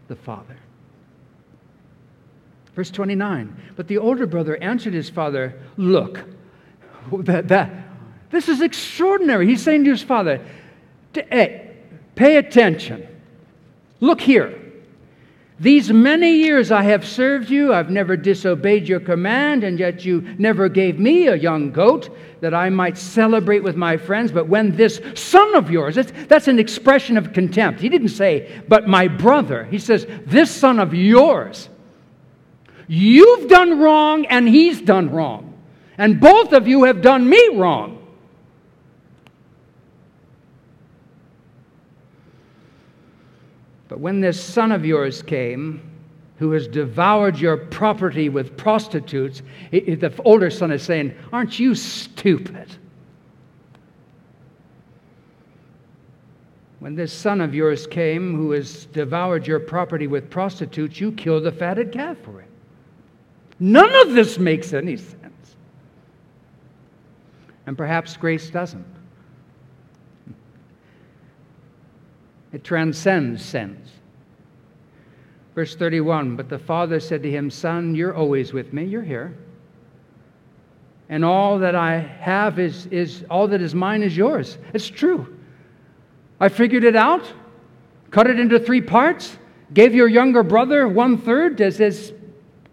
the 0.08 0.16
father. 0.16 0.58
Verse 2.76 2.92
29 2.92 3.56
But 3.76 3.88
the 3.88 3.98
older 3.98 4.28
brother 4.28 4.58
answered 4.58 4.94
his 4.94 5.10
father, 5.10 5.60
Look, 5.78 6.20
that, 7.12 7.48
that, 7.48 7.72
this 8.30 8.50
is 8.50 8.62
extraordinary. 8.62 9.48
He's 9.48 9.64
saying 9.64 9.86
to 9.86 9.92
his 9.92 10.04
father, 10.04 10.46
Hey, 11.14 11.78
pay 12.16 12.38
attention. 12.38 13.08
Look 14.02 14.20
here. 14.20 14.62
These 15.58 15.90
many 15.90 16.36
years 16.36 16.70
I 16.70 16.84
have 16.84 17.08
served 17.08 17.50
you, 17.50 17.74
I've 17.74 17.90
never 17.90 18.18
disobeyed 18.18 18.90
your 18.90 19.00
command, 19.00 19.64
and 19.64 19.80
yet 19.80 20.04
you 20.04 20.20
never 20.38 20.68
gave 20.68 21.00
me 21.00 21.28
a 21.28 21.36
young 21.36 21.72
goat 21.72 22.10
that 22.42 22.54
I 22.54 22.70
might 22.70 22.98
celebrate 22.98 23.64
with 23.64 23.78
my 23.78 23.96
friends. 23.96 24.34
But 24.34 24.50
when 24.50 24.76
this 24.76 25.00
son 25.14 25.56
of 25.56 25.72
yours, 25.72 25.96
that's, 25.96 26.12
that's 26.28 26.50
an 26.50 26.60
expression 26.60 27.16
of 27.16 27.32
contempt. 27.32 27.80
He 27.80 27.88
didn't 27.88 28.10
say, 28.10 28.64
but 28.68 28.90
my 28.90 29.08
brother. 29.08 29.64
He 29.64 29.80
says, 29.80 30.06
this 30.26 30.52
son 30.52 30.78
of 30.78 30.94
yours. 30.94 31.70
You've 32.88 33.50
done 33.50 33.80
wrong, 33.80 34.26
and 34.28 34.48
he's 34.48 34.82
done 34.82 35.10
wrong. 35.12 35.54
And 35.98 36.20
both 36.20 36.54
of 36.54 36.68
you 36.68 36.84
have 36.84 37.02
done 37.02 37.28
me 37.28 37.50
wrong. 37.54 38.06
But 43.88 44.00
when 44.00 44.20
this 44.20 44.42
son 44.42 44.72
of 44.72 44.86
yours 44.86 45.22
came, 45.22 45.82
who 46.38 46.52
has 46.52 46.68
devoured 46.68 47.40
your 47.40 47.56
property 47.56 48.30
with 48.30 48.58
prostitutes, 48.58 49.42
the 49.72 50.14
older 50.26 50.50
son 50.50 50.72
is 50.72 50.84
saying, 50.84 51.16
Aren't 51.32 51.60
you 51.60 51.76
stupid? 51.76 52.76
When 56.80 56.96
this 56.96 57.14
son 57.14 57.42
of 57.42 57.56
yours 57.56 57.88
came, 57.88 58.36
who 58.36 58.52
has 58.52 58.86
devoured 58.88 59.48
your 59.48 59.60
property 59.60 60.08
with 60.08 60.30
prostitutes, 60.30 61.00
you 61.00 61.14
killed 61.14 61.46
the 61.46 61.52
fatted 61.52 61.92
calf 61.92 62.18
for 62.18 62.42
him. 62.42 62.50
None 63.60 63.96
of 64.08 64.14
this 64.14 64.38
makes 64.38 64.74
any 64.74 64.98
sense. 64.98 65.56
And 67.66 67.78
perhaps 67.78 68.18
grace 68.18 68.50
doesn't. 68.50 68.86
It 72.52 72.64
transcends 72.64 73.44
sense. 73.44 73.90
Verse 75.56 75.76
31 75.76 76.36
But 76.36 76.50
the 76.50 76.60
father 76.60 77.00
said 77.00 77.24
to 77.24 77.32
him, 77.32 77.50
Son, 77.50 77.96
you're 77.96 78.14
always 78.14 78.54
with 78.54 78.74
me. 78.74 78.84
You're 78.86 79.02
here. 79.02 79.36
And 81.08 81.24
all 81.24 81.60
that 81.60 81.76
I 81.76 81.98
have 82.00 82.60
is, 82.60 82.88
is 82.88 83.24
all 83.30 83.48
that 83.50 83.62
is 83.62 83.76
mine 83.76 84.04
is 84.04 84.18
yours. 84.18 84.58
It's 84.74 84.88
true. 84.88 85.38
I 86.40 86.50
figured 86.50 86.84
it 86.84 86.96
out, 86.96 87.32
cut 88.12 88.28
it 88.28 88.40
into 88.40 88.60
three 88.60 88.82
parts, 88.82 89.38
gave 89.74 89.96
your 89.96 90.08
younger 90.08 90.44
brother 90.44 90.88
one 90.88 91.18
third, 91.18 91.62
as 91.62 91.80
is 91.80 92.14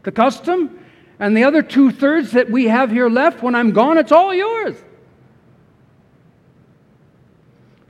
the 0.02 0.12
custom, 0.12 0.78
and 1.18 1.36
the 1.36 1.44
other 1.44 1.62
two 1.62 1.90
thirds 1.90 2.32
that 2.32 2.50
we 2.50 2.66
have 2.66 2.90
here 2.90 3.08
left, 3.08 3.42
when 3.42 3.54
I'm 3.54 3.72
gone, 3.72 3.98
it's 3.98 4.12
all 4.12 4.34
yours. 4.34 4.76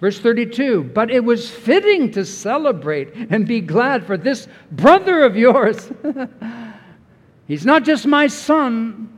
Verse 0.01 0.19
32 0.19 0.91
But 0.93 1.11
it 1.11 1.25
was 1.25 1.51
fitting 1.51 2.11
to 2.13 2.25
celebrate 2.25 3.15
and 3.15 3.47
be 3.47 3.61
glad 3.61 4.05
for 4.05 4.17
this 4.17 4.49
brother 4.73 5.23
of 5.23 5.37
yours. 5.37 5.91
he's 7.47 7.65
not 7.65 7.85
just 7.85 8.07
my 8.07 8.27
son, 8.27 9.09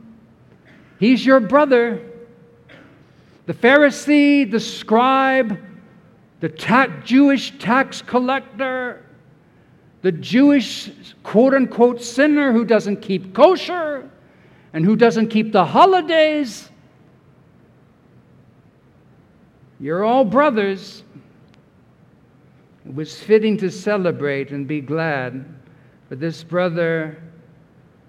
he's 0.99 1.25
your 1.25 1.39
brother. 1.39 2.11
The 3.47 3.53
Pharisee, 3.53 4.49
the 4.49 4.59
scribe, 4.59 5.59
the 6.39 6.49
ta- 6.49 6.87
Jewish 7.03 7.57
tax 7.59 8.01
collector, 8.01 9.04
the 10.05 10.11
Jewish 10.11 10.91
quote 11.23 11.55
unquote 11.55 11.99
sinner 11.99 12.51
who 12.51 12.63
doesn't 12.63 12.97
keep 13.01 13.33
kosher 13.33 14.07
and 14.71 14.85
who 14.85 14.95
doesn't 14.95 15.29
keep 15.29 15.51
the 15.51 15.65
holidays 15.65 16.69
you're 19.79 20.03
all 20.03 20.23
brothers. 20.23 21.03
It 22.85 22.93
was 22.93 23.19
fitting 23.19 23.57
to 23.57 23.71
celebrate 23.71 24.51
and 24.51 24.67
be 24.67 24.79
glad, 24.79 25.43
but 26.07 26.19
this 26.19 26.43
brother 26.43 27.17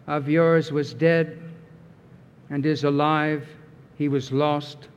of 0.06 0.28
yours 0.28 0.70
was 0.70 0.92
dead 0.92 1.40
and 2.50 2.66
is 2.66 2.85
alive. 2.85 3.48
He 3.96 4.09
was 4.09 4.30
lost, 4.32 4.88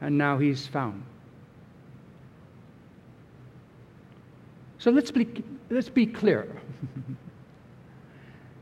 and 0.00 0.18
now 0.18 0.36
he's 0.36 0.66
found. 0.66 1.04
So 4.86 4.92
let's 4.92 5.10
be, 5.10 5.26
let's 5.68 5.88
be 5.88 6.06
clear. 6.06 6.46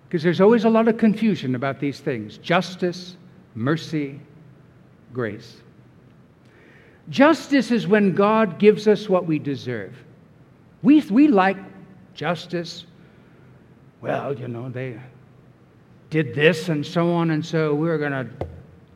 Because 0.09 0.23
there's 0.23 0.41
always 0.41 0.65
a 0.65 0.71
lot 0.71 0.87
of 0.87 0.97
confusion 0.97 1.57
about 1.57 1.81
these 1.81 1.99
things 1.99 2.39
justice, 2.39 3.17
mercy, 3.57 4.21
grace. 5.13 5.57
Justice 7.11 7.71
is 7.73 7.89
when 7.89 8.15
God 8.15 8.59
gives 8.61 8.87
us 8.87 9.09
what 9.09 9.27
we 9.27 9.39
deserve. 9.39 9.93
We, 10.83 11.01
we 11.11 11.27
like 11.27 11.57
justice. 12.15 12.87
Well, 14.01 14.39
you 14.39 14.47
know, 14.47 14.71
they 14.71 15.01
did 16.11 16.33
this 16.35 16.69
and 16.69 16.87
so 16.87 17.11
on, 17.11 17.33
and 17.33 17.45
so 17.45 17.75
we're 17.75 17.99
going 17.99 18.13
to 18.13 18.29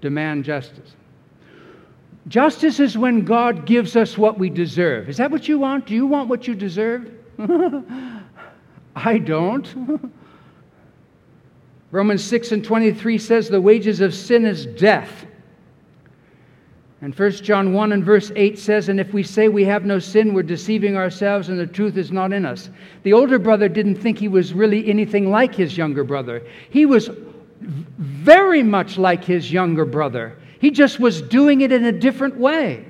demand 0.00 0.44
justice. 0.44 0.94
Justice 2.28 2.78
is 2.78 2.96
when 2.96 3.24
God 3.24 3.66
gives 3.66 3.96
us 3.96 4.16
what 4.16 4.38
we 4.38 4.48
deserve. 4.48 5.08
Is 5.08 5.16
that 5.16 5.30
what 5.30 5.48
you 5.48 5.58
want? 5.58 5.86
Do 5.86 5.94
you 5.94 6.06
want 6.06 6.28
what 6.28 6.46
you 6.46 6.54
deserve? 6.54 7.17
I 8.96 9.18
don't. 9.18 10.12
Romans 11.90 12.22
6 12.24 12.52
and 12.52 12.64
23 12.64 13.18
says 13.18 13.48
the 13.48 13.60
wages 13.60 14.00
of 14.00 14.14
sin 14.14 14.44
is 14.44 14.66
death. 14.66 15.26
And 17.00 17.16
1 17.16 17.30
John 17.30 17.72
1 17.72 17.92
and 17.92 18.04
verse 18.04 18.32
8 18.34 18.58
says, 18.58 18.88
And 18.88 18.98
if 18.98 19.12
we 19.12 19.22
say 19.22 19.48
we 19.48 19.64
have 19.64 19.84
no 19.84 20.00
sin, 20.00 20.34
we're 20.34 20.42
deceiving 20.42 20.96
ourselves 20.96 21.48
and 21.48 21.58
the 21.58 21.66
truth 21.66 21.96
is 21.96 22.10
not 22.10 22.32
in 22.32 22.44
us. 22.44 22.70
The 23.04 23.12
older 23.12 23.38
brother 23.38 23.68
didn't 23.68 23.96
think 23.96 24.18
he 24.18 24.26
was 24.26 24.52
really 24.52 24.88
anything 24.88 25.30
like 25.30 25.54
his 25.54 25.76
younger 25.76 26.02
brother. 26.02 26.44
He 26.70 26.86
was 26.86 27.08
very 27.60 28.64
much 28.64 28.98
like 28.98 29.24
his 29.24 29.52
younger 29.52 29.84
brother. 29.84 30.36
He 30.60 30.72
just 30.72 30.98
was 30.98 31.22
doing 31.22 31.60
it 31.60 31.70
in 31.70 31.84
a 31.84 31.92
different 31.92 32.36
way. 32.36 32.84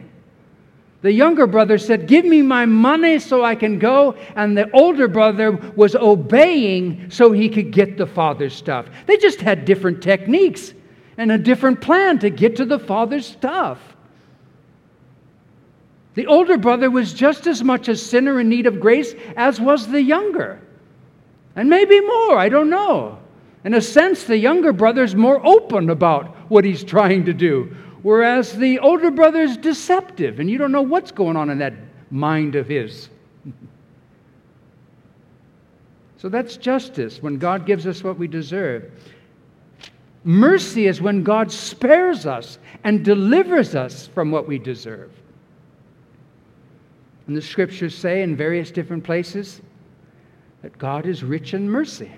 The 1.01 1.13
younger 1.13 1.47
brother 1.47 1.79
said, 1.79 2.09
Give 2.09 2.25
me 2.25 2.43
my 2.43 2.67
money 2.67 3.19
so 3.19 3.45
I 3.45 3.55
can 3.55 3.79
go. 3.79 4.17
And 4.35 4.57
the 4.57 4.71
older 4.73 5.07
brother 5.07 5.53
was 5.53 5.95
obeying 5.95 7.11
so 7.11 7.31
he 7.31 7.49
could 7.49 7.71
get 7.71 7.97
the 7.97 8.07
father's 8.07 8.55
stuff. 8.55 8.87
They 9.07 9.17
just 9.17 9.41
had 9.41 9.65
different 9.65 10.03
techniques 10.03 10.75
and 11.17 11.31
a 11.31 11.39
different 11.39 11.81
plan 11.81 12.19
to 12.21 12.31
get 12.31 12.57
to 12.57 12.65
the 12.65 12.79
father's 12.79 13.27
stuff. 13.27 13.79
The 16.15 16.27
older 16.27 16.59
brother 16.59 16.91
was 16.91 17.15
just 17.15 17.47
as 17.47 17.63
much 17.63 17.87
a 17.87 17.95
sinner 17.95 18.41
in 18.41 18.49
need 18.49 18.67
of 18.67 18.81
grace 18.81 19.15
as 19.37 19.61
was 19.61 19.87
the 19.87 20.03
younger. 20.03 20.61
And 21.55 21.69
maybe 21.69 22.01
more, 22.01 22.37
I 22.37 22.49
don't 22.49 22.71
know. 22.71 23.19
In 23.65 23.75
a 23.75 23.81
sense, 23.81 24.25
the 24.25 24.37
younger 24.37 24.73
brother's 24.73 25.15
more 25.15 25.45
open 25.47 25.91
about 25.91 26.35
what 26.51 26.65
he's 26.65 26.83
trying 26.83 27.25
to 27.27 27.33
do, 27.33 27.75
whereas 28.03 28.57
the 28.57 28.79
older 28.79 29.11
brother 29.11 29.43
is 29.43 29.57
deceptive, 29.57 30.41
and 30.41 30.51
you 30.51 30.59
don't 30.59 30.73
know 30.73 30.83
what's 30.83 31.13
going 31.13 31.37
on 31.37 31.51
in 31.51 31.59
that 31.59 31.75
mind 32.11 32.55
of 32.55 32.67
his. 32.69 33.09
so 36.17 36.29
that's 36.29 36.57
justice 36.57 37.23
when 37.23 37.39
God 37.39 37.67
gives 37.67 37.87
us 37.87 38.03
what 38.03 38.19
we 38.19 38.29
deserve. 38.29 38.91
Mercy 40.25 40.87
is 40.87 41.01
when 41.01 41.23
God 41.23 41.51
spares 41.51 42.27
us 42.27 42.59
and 42.85 43.05
delivers 43.05 43.75
us 43.75 44.09
from 44.09 44.31
what 44.31 44.47
we 44.47 44.59
deserve. 44.59 45.13
And 47.27 47.37
the 47.37 47.43
scriptures 47.43 47.95
say 47.95 48.23
in 48.23 48.37
various 48.37 48.71
different 48.71 49.05
places 49.05 49.61
that 50.63 50.77
God 50.79 51.07
is 51.07 51.23
rich 51.23 51.55
in 51.55 51.71
mercy. 51.71 52.11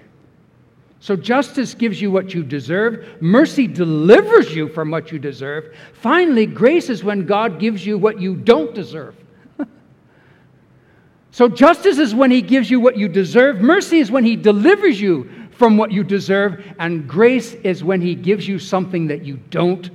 So 1.00 1.16
justice 1.16 1.72
gives 1.72 2.00
you 2.00 2.10
what 2.10 2.34
you 2.34 2.42
deserve, 2.42 3.22
mercy 3.22 3.66
delivers 3.66 4.54
you 4.54 4.68
from 4.68 4.90
what 4.90 5.10
you 5.10 5.18
deserve. 5.18 5.74
Finally, 5.94 6.44
grace 6.44 6.90
is 6.90 7.02
when 7.02 7.24
God 7.24 7.58
gives 7.58 7.84
you 7.84 7.96
what 7.96 8.20
you 8.20 8.36
don't 8.36 8.74
deserve. 8.74 9.16
So, 11.32 11.48
justice 11.48 11.98
is 11.98 12.12
when 12.12 12.32
He 12.32 12.42
gives 12.42 12.72
you 12.72 12.80
what 12.80 12.96
you 12.96 13.06
deserve, 13.06 13.60
mercy 13.60 14.00
is 14.00 14.10
when 14.10 14.24
He 14.24 14.34
delivers 14.34 15.00
you 15.00 15.30
from 15.52 15.76
what 15.76 15.92
you 15.92 16.02
deserve, 16.02 16.64
and 16.80 17.06
grace 17.06 17.54
is 17.54 17.84
when 17.84 18.00
He 18.00 18.16
gives 18.16 18.48
you 18.48 18.58
something 18.58 19.06
that 19.06 19.24
you 19.24 19.36
don't 19.48 19.88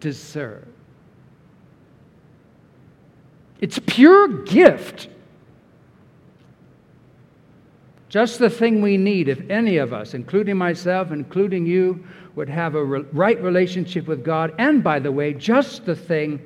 deserve. 0.00 0.68
It's 3.58 3.78
pure 3.86 4.28
gift. 4.44 5.08
Just 8.12 8.38
the 8.38 8.50
thing 8.50 8.82
we 8.82 8.98
need 8.98 9.30
if 9.30 9.40
any 9.48 9.78
of 9.78 9.94
us, 9.94 10.12
including 10.12 10.58
myself, 10.58 11.12
including 11.12 11.64
you, 11.64 12.04
would 12.34 12.50
have 12.50 12.74
a 12.74 12.84
re- 12.84 13.06
right 13.10 13.42
relationship 13.42 14.06
with 14.06 14.22
God. 14.22 14.54
And 14.58 14.84
by 14.84 14.98
the 14.98 15.10
way, 15.10 15.32
just 15.32 15.86
the 15.86 15.96
thing 15.96 16.38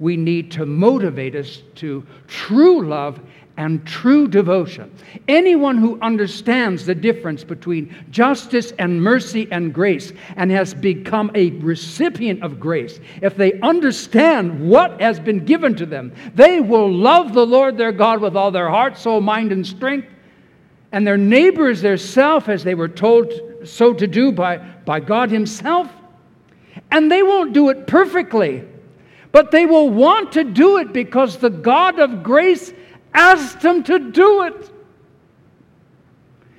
we 0.00 0.16
need 0.16 0.50
to 0.50 0.66
motivate 0.66 1.36
us 1.36 1.62
to 1.76 2.04
true 2.26 2.84
love 2.84 3.20
and 3.56 3.86
true 3.86 4.26
devotion. 4.26 4.92
Anyone 5.28 5.78
who 5.78 5.96
understands 6.00 6.86
the 6.86 6.94
difference 6.96 7.44
between 7.44 7.94
justice 8.10 8.72
and 8.80 9.00
mercy 9.00 9.46
and 9.52 9.72
grace 9.72 10.12
and 10.34 10.50
has 10.50 10.74
become 10.74 11.30
a 11.36 11.50
recipient 11.60 12.42
of 12.42 12.58
grace, 12.58 12.98
if 13.20 13.36
they 13.36 13.60
understand 13.60 14.68
what 14.68 15.00
has 15.00 15.20
been 15.20 15.44
given 15.44 15.76
to 15.76 15.86
them, 15.86 16.12
they 16.34 16.58
will 16.58 16.92
love 16.92 17.32
the 17.32 17.46
Lord 17.46 17.78
their 17.78 17.92
God 17.92 18.20
with 18.20 18.36
all 18.36 18.50
their 18.50 18.70
heart, 18.70 18.98
soul, 18.98 19.20
mind, 19.20 19.52
and 19.52 19.64
strength. 19.64 20.08
And 20.92 21.06
their 21.06 21.16
neighbors, 21.16 21.80
their 21.80 21.96
self, 21.96 22.48
as 22.48 22.62
they 22.62 22.74
were 22.74 22.88
told 22.88 23.32
so 23.64 23.94
to 23.94 24.06
do 24.06 24.30
by, 24.30 24.58
by 24.58 25.00
God 25.00 25.30
Himself. 25.30 25.90
And 26.90 27.10
they 27.10 27.22
won't 27.22 27.54
do 27.54 27.70
it 27.70 27.86
perfectly, 27.86 28.64
but 29.32 29.50
they 29.50 29.66
will 29.66 29.88
want 29.88 30.32
to 30.32 30.44
do 30.44 30.78
it 30.78 30.92
because 30.92 31.38
the 31.38 31.50
God 31.50 31.98
of 31.98 32.22
grace 32.22 32.72
asked 33.14 33.60
them 33.60 33.82
to 33.84 33.98
do 33.98 34.42
it. 34.42 34.70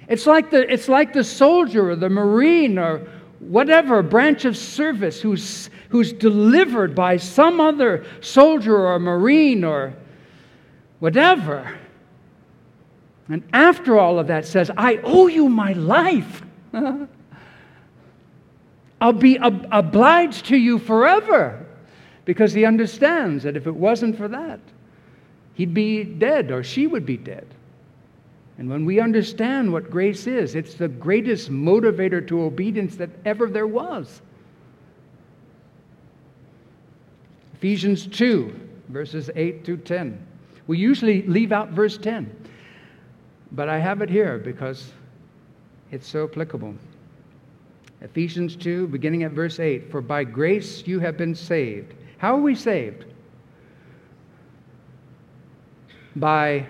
It's 0.07 0.25
like 0.25 0.49
the, 0.49 0.71
it's 0.71 0.89
like 0.89 1.13
the 1.13 1.23
soldier 1.23 1.91
or 1.91 1.95
the 1.95 2.09
marine 2.09 2.77
or 2.77 3.07
whatever 3.39 4.01
branch 4.01 4.45
of 4.45 4.57
service 4.57 5.21
who's, 5.21 5.69
who's 5.89 6.13
delivered 6.13 6.95
by 6.95 7.17
some 7.17 7.59
other 7.59 8.05
soldier 8.21 8.87
or 8.87 8.99
marine 8.99 9.63
or 9.63 9.93
whatever. 10.99 11.77
And 13.29 13.43
after 13.53 13.97
all 13.97 14.19
of 14.19 14.27
that 14.27 14.45
says, 14.45 14.69
I 14.75 14.99
owe 15.03 15.27
you 15.27 15.49
my 15.49 15.73
life. 15.73 16.43
I'll 19.01 19.13
be 19.13 19.39
ob- 19.39 19.67
obliged 19.71 20.45
to 20.47 20.57
you 20.57 20.79
forever 20.79 21.65
because 22.25 22.53
he 22.53 22.65
understands 22.65 23.43
that 23.43 23.57
if 23.57 23.67
it 23.67 23.75
wasn't 23.75 24.17
for 24.17 24.27
that, 24.29 24.59
he'd 25.55 25.73
be 25.73 26.03
dead 26.03 26.51
or 26.51 26.63
she 26.63 26.87
would 26.87 27.05
be 27.05 27.17
dead. 27.17 27.47
And 28.57 28.69
when 28.69 28.85
we 28.85 28.99
understand 28.99 29.71
what 29.71 29.89
grace 29.89 30.27
is, 30.27 30.55
it's 30.55 30.75
the 30.75 30.87
greatest 30.87 31.51
motivator 31.51 32.25
to 32.27 32.43
obedience 32.43 32.95
that 32.97 33.09
ever 33.25 33.47
there 33.47 33.67
was. 33.67 34.21
Ephesians 37.55 38.05
2, 38.07 38.53
verses 38.89 39.29
8 39.35 39.65
through 39.65 39.77
10. 39.77 40.27
We 40.67 40.77
usually 40.77 41.23
leave 41.23 41.51
out 41.51 41.69
verse 41.69 41.97
10, 41.97 42.29
but 43.53 43.69
I 43.69 43.79
have 43.79 44.01
it 44.01 44.09
here 44.09 44.37
because 44.37 44.91
it's 45.91 46.07
so 46.07 46.25
applicable. 46.25 46.75
Ephesians 48.01 48.55
2, 48.55 48.87
beginning 48.87 49.23
at 49.23 49.31
verse 49.31 49.59
8 49.59 49.89
For 49.89 50.01
by 50.01 50.23
grace 50.23 50.85
you 50.85 50.99
have 50.99 51.17
been 51.17 51.35
saved. 51.35 51.93
How 52.17 52.35
are 52.35 52.41
we 52.41 52.55
saved? 52.55 53.05
by, 56.15 56.67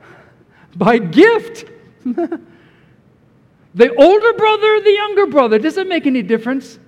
by 0.76 0.98
gift. 0.98 1.66
the 2.04 3.94
older 3.94 4.32
brother, 4.32 4.80
the 4.80 4.92
younger 4.92 5.26
brother, 5.26 5.58
does 5.58 5.76
it 5.76 5.88
make 5.88 6.06
any 6.06 6.22
difference? 6.22 6.78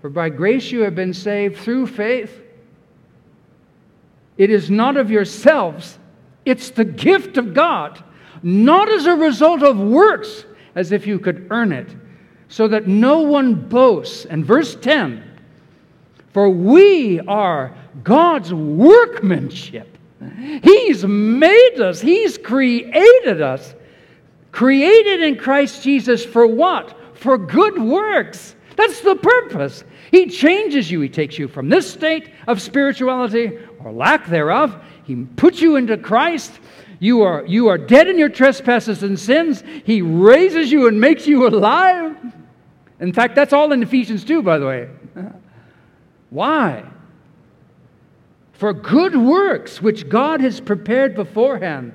For 0.00 0.08
by 0.08 0.30
grace 0.30 0.70
you 0.70 0.80
have 0.80 0.94
been 0.94 1.12
saved 1.12 1.58
through 1.58 1.86
faith. 1.88 2.40
It 4.40 4.48
is 4.48 4.70
not 4.70 4.96
of 4.96 5.10
yourselves, 5.10 5.98
it's 6.46 6.70
the 6.70 6.84
gift 6.86 7.36
of 7.36 7.52
God, 7.52 8.02
not 8.42 8.88
as 8.88 9.04
a 9.04 9.14
result 9.14 9.62
of 9.62 9.78
works, 9.78 10.46
as 10.74 10.92
if 10.92 11.06
you 11.06 11.18
could 11.18 11.48
earn 11.50 11.72
it, 11.72 11.94
so 12.48 12.66
that 12.68 12.88
no 12.88 13.20
one 13.20 13.54
boasts. 13.54 14.24
And 14.24 14.42
verse 14.42 14.74
10 14.76 15.24
for 16.32 16.48
we 16.48 17.20
are 17.20 17.76
God's 18.02 18.54
workmanship. 18.54 19.98
He's 20.62 21.04
made 21.04 21.78
us, 21.78 22.00
He's 22.00 22.38
created 22.38 23.42
us. 23.42 23.74
Created 24.52 25.20
in 25.20 25.36
Christ 25.36 25.82
Jesus 25.82 26.24
for 26.24 26.46
what? 26.46 26.96
For 27.12 27.36
good 27.36 27.78
works. 27.78 28.56
That's 28.76 29.02
the 29.02 29.16
purpose. 29.16 29.84
He 30.10 30.26
changes 30.28 30.90
you. 30.90 31.02
He 31.02 31.10
takes 31.10 31.38
you 31.38 31.46
from 31.46 31.68
this 31.68 31.92
state 31.92 32.30
of 32.46 32.62
spirituality 32.62 33.58
or 33.84 33.92
lack 33.92 34.26
thereof. 34.26 34.82
He 35.04 35.24
puts 35.24 35.60
you 35.60 35.76
into 35.76 35.96
Christ. 35.96 36.52
You 36.98 37.22
are, 37.22 37.44
you 37.46 37.68
are 37.68 37.78
dead 37.78 38.08
in 38.08 38.18
your 38.18 38.28
trespasses 38.28 39.02
and 39.02 39.18
sins. 39.18 39.62
He 39.84 40.02
raises 40.02 40.70
you 40.70 40.86
and 40.86 41.00
makes 41.00 41.26
you 41.26 41.46
alive. 41.46 42.16
In 43.00 43.12
fact, 43.12 43.34
that's 43.34 43.52
all 43.52 43.72
in 43.72 43.82
Ephesians 43.82 44.24
2, 44.24 44.42
by 44.42 44.58
the 44.58 44.66
way. 44.66 44.88
Why? 46.30 46.84
For 48.52 48.74
good 48.74 49.16
works 49.16 49.80
which 49.80 50.08
God 50.08 50.42
has 50.42 50.60
prepared 50.60 51.14
beforehand 51.14 51.94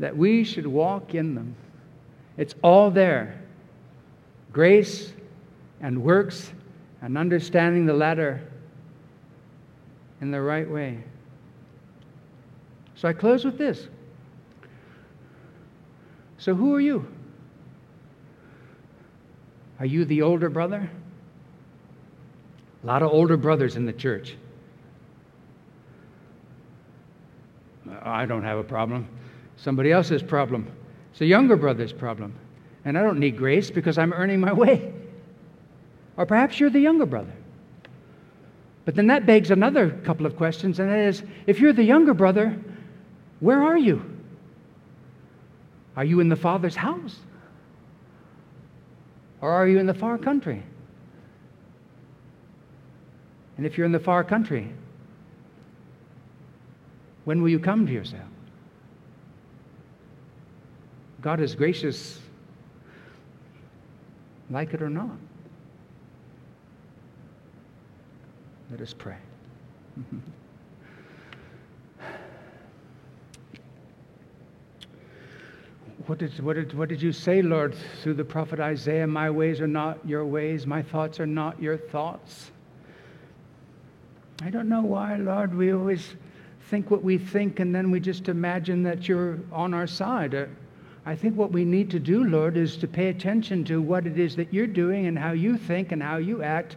that 0.00 0.16
we 0.16 0.42
should 0.42 0.66
walk 0.66 1.14
in 1.14 1.36
them. 1.36 1.54
It's 2.36 2.54
all 2.62 2.90
there 2.90 3.38
grace 4.52 5.12
and 5.80 6.02
works 6.02 6.52
and 7.00 7.16
understanding 7.16 7.86
the 7.86 7.94
latter 7.94 8.46
in 10.22 10.30
the 10.30 10.40
right 10.40 10.70
way. 10.70 11.02
So 12.94 13.08
I 13.08 13.12
close 13.12 13.44
with 13.44 13.58
this. 13.58 13.88
So, 16.38 16.54
who 16.54 16.74
are 16.74 16.80
you? 16.80 17.06
Are 19.80 19.86
you 19.86 20.04
the 20.04 20.22
older 20.22 20.48
brother? 20.48 20.88
A 22.82 22.86
lot 22.86 23.02
of 23.02 23.10
older 23.10 23.36
brothers 23.36 23.76
in 23.76 23.84
the 23.84 23.92
church. 23.92 24.36
I 28.02 28.24
don't 28.24 28.44
have 28.44 28.58
a 28.58 28.64
problem. 28.64 29.08
Somebody 29.56 29.90
else's 29.90 30.22
problem. 30.22 30.70
It's 31.10 31.20
a 31.20 31.26
younger 31.26 31.56
brother's 31.56 31.92
problem. 31.92 32.34
And 32.84 32.96
I 32.96 33.02
don't 33.02 33.18
need 33.18 33.36
grace 33.36 33.70
because 33.70 33.98
I'm 33.98 34.12
earning 34.12 34.40
my 34.40 34.52
way. 34.64 34.92
Or 36.16 36.26
perhaps 36.26 36.60
you're 36.60 36.70
the 36.70 36.80
younger 36.80 37.06
brother. 37.06 37.32
But 38.84 38.96
then 38.96 39.06
that 39.08 39.26
begs 39.26 39.50
another 39.50 39.90
couple 39.90 40.26
of 40.26 40.36
questions, 40.36 40.80
and 40.80 40.90
that 40.90 40.98
is 40.98 41.22
if 41.46 41.60
you're 41.60 41.72
the 41.72 41.84
younger 41.84 42.14
brother, 42.14 42.58
where 43.40 43.62
are 43.62 43.78
you? 43.78 44.04
Are 45.96 46.04
you 46.04 46.20
in 46.20 46.28
the 46.28 46.36
Father's 46.36 46.74
house? 46.74 47.16
Or 49.40 49.50
are 49.50 49.68
you 49.68 49.78
in 49.78 49.86
the 49.86 49.94
far 49.94 50.18
country? 50.18 50.62
And 53.56 53.66
if 53.66 53.76
you're 53.76 53.86
in 53.86 53.92
the 53.92 54.00
far 54.00 54.24
country, 54.24 54.72
when 57.24 57.42
will 57.42 57.50
you 57.50 57.58
come 57.58 57.86
to 57.86 57.92
yourself? 57.92 58.22
God 61.20 61.40
is 61.40 61.54
gracious, 61.54 62.18
like 64.50 64.74
it 64.74 64.82
or 64.82 64.90
not. 64.90 65.16
Let 68.72 68.80
us 68.80 68.94
pray. 68.94 69.16
What 76.06 76.18
did, 76.18 76.40
what, 76.40 76.54
did, 76.54 76.76
what 76.76 76.88
did 76.88 77.00
you 77.00 77.12
say, 77.12 77.42
Lord, 77.42 77.76
through 78.02 78.14
the 78.14 78.24
prophet 78.24 78.58
Isaiah? 78.58 79.06
My 79.06 79.30
ways 79.30 79.60
are 79.60 79.68
not 79.68 80.00
your 80.04 80.26
ways, 80.26 80.66
my 80.66 80.82
thoughts 80.82 81.20
are 81.20 81.26
not 81.26 81.62
your 81.62 81.76
thoughts. 81.76 82.50
I 84.42 84.50
don't 84.50 84.68
know 84.68 84.82
why, 84.82 85.14
Lord, 85.16 85.54
we 85.54 85.72
always 85.72 86.16
think 86.70 86.90
what 86.90 87.04
we 87.04 87.18
think 87.18 87.60
and 87.60 87.72
then 87.72 87.92
we 87.92 88.00
just 88.00 88.28
imagine 88.28 88.82
that 88.82 89.06
you're 89.06 89.38
on 89.52 89.74
our 89.74 89.86
side. 89.86 90.34
Uh, 90.34 90.46
I 91.06 91.14
think 91.14 91.36
what 91.36 91.52
we 91.52 91.64
need 91.64 91.88
to 91.92 92.00
do, 92.00 92.24
Lord, 92.24 92.56
is 92.56 92.76
to 92.78 92.88
pay 92.88 93.08
attention 93.08 93.64
to 93.66 93.80
what 93.80 94.04
it 94.04 94.18
is 94.18 94.34
that 94.36 94.52
you're 94.52 94.66
doing 94.66 95.06
and 95.06 95.16
how 95.16 95.32
you 95.32 95.56
think 95.56 95.92
and 95.92 96.02
how 96.02 96.16
you 96.16 96.42
act. 96.42 96.76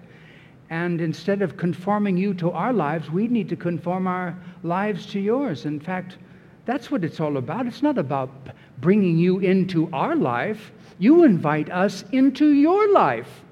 And 0.69 0.99
instead 0.99 1.41
of 1.41 1.57
conforming 1.57 2.17
you 2.17 2.33
to 2.35 2.51
our 2.51 2.73
lives, 2.73 3.11
we 3.11 3.27
need 3.27 3.49
to 3.49 3.55
conform 3.55 4.07
our 4.07 4.35
lives 4.63 5.05
to 5.07 5.19
yours. 5.19 5.65
In 5.65 5.79
fact, 5.79 6.17
that's 6.65 6.89
what 6.89 7.03
it's 7.03 7.19
all 7.19 7.37
about. 7.37 7.67
It's 7.67 7.83
not 7.83 7.97
about 7.97 8.31
bringing 8.79 9.17
you 9.17 9.39
into 9.39 9.89
our 9.93 10.15
life, 10.15 10.71
you 10.97 11.23
invite 11.23 11.69
us 11.69 12.03
into 12.11 12.53
your 12.53 12.91
life. 12.91 13.43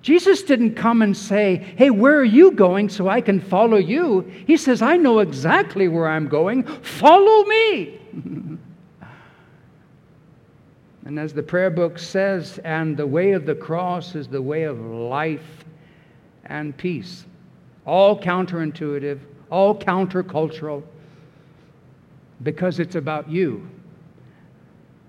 Jesus 0.00 0.42
didn't 0.42 0.74
come 0.74 1.02
and 1.02 1.16
say, 1.16 1.56
Hey, 1.76 1.90
where 1.90 2.16
are 2.16 2.24
you 2.24 2.52
going 2.52 2.88
so 2.88 3.08
I 3.08 3.20
can 3.20 3.40
follow 3.40 3.76
you? 3.76 4.20
He 4.46 4.56
says, 4.56 4.80
I 4.80 4.96
know 4.96 5.18
exactly 5.18 5.88
where 5.88 6.08
I'm 6.08 6.28
going. 6.28 6.62
Follow 6.62 7.44
me. 7.44 8.00
and 11.08 11.18
as 11.18 11.32
the 11.32 11.42
prayer 11.42 11.70
book 11.70 11.98
says, 11.98 12.60
and 12.64 12.94
the 12.94 13.06
way 13.06 13.32
of 13.32 13.46
the 13.46 13.54
cross 13.54 14.14
is 14.14 14.28
the 14.28 14.42
way 14.42 14.64
of 14.64 14.78
life 14.78 15.64
and 16.44 16.76
peace. 16.76 17.24
All 17.86 18.20
counterintuitive, 18.20 19.18
all 19.48 19.74
countercultural, 19.74 20.82
because 22.42 22.78
it's 22.78 22.94
about 22.94 23.26
you, 23.26 23.66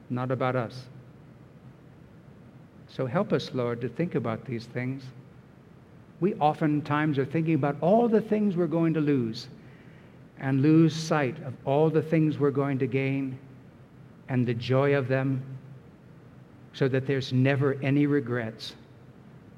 not 0.10 0.32
about 0.32 0.56
us. 0.56 0.86
So 2.88 3.06
help 3.06 3.34
us, 3.34 3.52
Lord, 3.54 3.82
to 3.82 3.90
think 3.90 4.16
about 4.16 4.46
these 4.46 4.68
things. 4.68 5.04
We 6.22 6.34
oftentimes 6.36 7.20
are 7.20 7.26
thinking 7.26 7.56
about 7.56 7.76
all 7.82 8.08
the 8.08 8.22
things 8.22 8.56
we're 8.56 8.68
going 8.68 8.94
to 8.94 9.02
lose 9.02 9.50
and 10.40 10.62
lose 10.62 10.96
sight 10.96 11.36
of 11.44 11.54
all 11.66 11.90
the 11.90 12.02
things 12.02 12.40
we're 12.40 12.52
going 12.52 12.80
to 12.80 12.88
gain 12.88 13.38
and 14.30 14.48
the 14.48 14.54
joy 14.54 14.96
of 14.96 15.10
them 15.10 15.44
so 16.74 16.88
that 16.88 17.08
there's 17.08 17.34
never 17.34 17.76
any 17.82 18.06
regrets. 18.06 18.76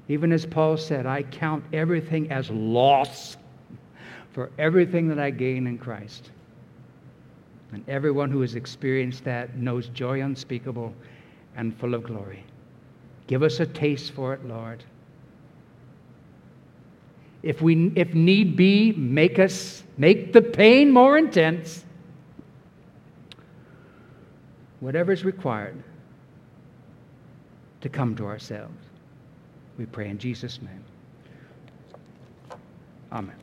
Even 0.08 0.32
as 0.32 0.44
Paul 0.44 0.76
said, 0.76 1.06
I 1.06 1.22
count 1.22 1.64
everything 1.72 2.30
as 2.30 2.50
loss 2.50 3.36
for 4.32 4.50
everything 4.58 5.08
that 5.08 5.18
I 5.18 5.30
gain 5.30 5.66
in 5.66 5.78
Christ. 5.78 6.30
And 7.72 7.88
everyone 7.88 8.30
who 8.30 8.40
has 8.40 8.54
experienced 8.54 9.24
that 9.24 9.56
knows 9.56 9.88
joy 9.88 10.22
unspeakable 10.22 10.94
and 11.56 11.78
full 11.78 11.94
of 11.94 12.02
glory. 12.02 12.44
Give 13.26 13.42
us 13.42 13.60
a 13.60 13.66
taste 13.66 14.12
for 14.12 14.34
it, 14.34 14.44
Lord. 14.44 14.84
If, 17.42 17.60
we, 17.60 17.92
if 17.96 18.14
need 18.14 18.56
be, 18.56 18.92
make 18.92 19.38
us 19.38 19.82
make 19.98 20.32
the 20.32 20.42
pain 20.42 20.90
more 20.90 21.18
intense. 21.18 21.84
Whatever 24.80 25.12
is 25.12 25.24
required 25.24 25.82
to 27.82 27.88
come 27.88 28.16
to 28.16 28.26
ourselves. 28.26 28.74
We 29.78 29.86
pray 29.86 30.08
in 30.08 30.18
Jesus' 30.18 30.60
name. 30.62 30.84
Amen. 33.12 33.41